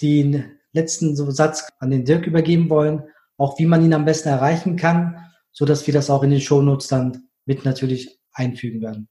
den 0.00 0.58
letzten 0.72 1.14
Satz 1.16 1.68
an 1.78 1.90
den 1.90 2.04
Dirk 2.04 2.26
übergeben 2.26 2.68
wollen, 2.70 3.04
auch 3.36 3.58
wie 3.58 3.66
man 3.66 3.84
ihn 3.84 3.94
am 3.94 4.04
besten 4.04 4.28
erreichen 4.28 4.76
kann, 4.76 5.24
so 5.52 5.64
dass 5.64 5.86
wir 5.86 5.94
das 5.94 6.10
auch 6.10 6.22
in 6.22 6.30
den 6.30 6.40
Shownotes 6.40 6.88
dann 6.88 7.28
mit 7.44 7.64
natürlich 7.64 8.20
einfügen 8.32 8.80
werden. 8.80 9.08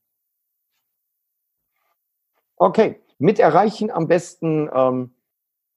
Okay, 2.57 3.01
mit 3.17 3.39
erreichen 3.39 3.91
am 3.91 4.07
besten 4.07 4.69
ähm, 4.73 5.15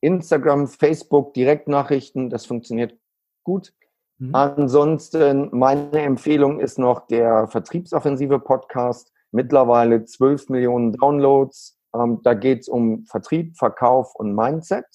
Instagram, 0.00 0.68
Facebook, 0.68 1.34
Direktnachrichten, 1.34 2.30
das 2.30 2.46
funktioniert 2.46 2.98
gut. 3.42 3.72
Mhm. 4.18 4.34
Ansonsten, 4.34 5.48
meine 5.52 6.02
Empfehlung 6.02 6.60
ist 6.60 6.78
noch 6.78 7.06
der 7.06 7.48
Vertriebsoffensive 7.48 8.38
Podcast. 8.38 9.12
Mittlerweile 9.30 10.04
12 10.04 10.50
Millionen 10.50 10.92
Downloads. 10.92 11.78
Ähm, 11.94 12.20
da 12.22 12.34
geht 12.34 12.62
es 12.62 12.68
um 12.68 13.04
Vertrieb, 13.06 13.56
Verkauf 13.56 14.14
und 14.14 14.34
Mindset. 14.34 14.86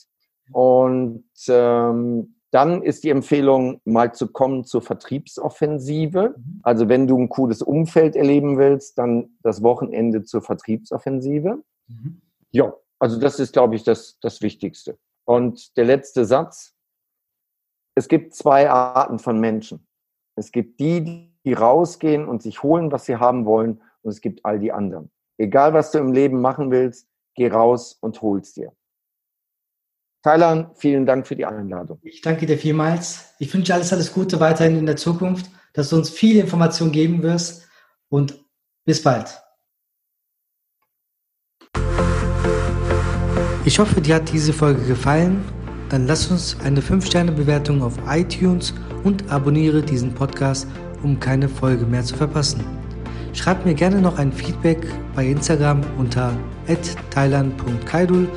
Und 0.51 1.25
ähm, 1.47 2.35
dann 2.51 2.81
ist 2.81 3.03
die 3.03 3.09
Empfehlung, 3.09 3.79
mal 3.85 4.13
zu 4.13 4.31
kommen 4.31 4.63
zur 4.65 4.81
Vertriebsoffensive. 4.81 6.35
Mhm. 6.35 6.59
Also 6.63 6.89
wenn 6.89 7.07
du 7.07 7.17
ein 7.17 7.29
cooles 7.29 7.62
Umfeld 7.62 8.15
erleben 8.15 8.57
willst, 8.57 8.97
dann 8.97 9.38
das 9.43 9.62
Wochenende 9.62 10.23
zur 10.23 10.41
Vertriebsoffensive. 10.41 11.63
Mhm. 11.88 12.21
Ja, 12.51 12.73
also 12.97 13.19
das 13.19 13.39
ist, 13.39 13.53
glaube 13.53 13.75
ich, 13.75 13.83
das, 13.83 14.17
das 14.21 14.41
Wichtigste. 14.41 14.97
Und 15.25 15.77
der 15.77 15.85
letzte 15.85 16.25
Satz. 16.25 16.75
Es 17.95 18.07
gibt 18.07 18.33
zwei 18.33 18.69
Arten 18.69 19.19
von 19.19 19.39
Menschen. 19.39 19.85
Es 20.35 20.51
gibt 20.51 20.79
die, 20.79 21.33
die 21.43 21.53
rausgehen 21.53 22.27
und 22.27 22.41
sich 22.41 22.63
holen, 22.63 22.91
was 22.91 23.05
sie 23.05 23.17
haben 23.17 23.45
wollen. 23.45 23.81
Und 24.01 24.12
es 24.12 24.21
gibt 24.21 24.45
all 24.45 24.57
die 24.59 24.71
anderen. 24.71 25.12
Egal, 25.39 25.73
was 25.73 25.91
du 25.91 25.99
im 25.99 26.12
Leben 26.12 26.41
machen 26.41 26.69
willst, 26.69 27.08
geh 27.34 27.47
raus 27.47 27.97
und 28.02 28.21
hol's 28.21 28.54
dir. 28.54 28.73
Thailand, 30.21 30.78
vielen 30.78 31.06
Dank 31.06 31.25
für 31.25 31.36
die 31.38 31.45
Einladung. 31.45 31.97
Ich 32.04 32.19
danke 32.21 32.45
dir 32.45 32.58
vielmals. 32.58 33.34
Ich 33.39 33.54
wünsche 33.54 33.73
alles, 33.73 33.93
alles 33.93 34.13
Gute 34.13 34.41
weiterhin 34.41 34.78
in 34.78 34.86
der 34.86 34.97
Zukunft, 34.97 35.49
dass 35.71 35.89
du 35.89 35.95
uns 35.95 36.10
viele 36.10 36.41
Informationen 36.41 36.91
geben 36.91 37.23
wirst 37.23 37.69
und 38.10 38.43
bis 38.84 39.02
bald. 39.02 39.41
Ich 43.63 43.80
hoffe, 43.80 44.02
dir 44.02 44.15
hat 44.15 44.30
diese 44.34 44.52
Folge 44.52 44.86
gefallen. 44.86 45.41
Dann 45.88 46.06
lass 46.06 46.30
uns 46.30 46.60
eine 46.60 46.82
5-Sterne-Bewertung 46.82 47.82
auf 47.82 47.97
iTunes 48.10 48.73
und 49.06 49.32
abonniere 49.32 49.82
diesen 49.82 50.13
Podcast, 50.13 50.67
um 51.02 51.17
keine 51.17 51.47
Folge 51.47 51.86
mehr 51.86 52.04
zu 52.04 52.17
verpassen. 52.17 52.88
Schreib 53.33 53.65
mir 53.65 53.73
gerne 53.73 53.99
noch 54.01 54.17
ein 54.17 54.31
Feedback 54.31 54.87
bei 55.15 55.27
Instagram 55.27 55.81
unter 55.97 56.31
thailand.kaidul 57.11 58.29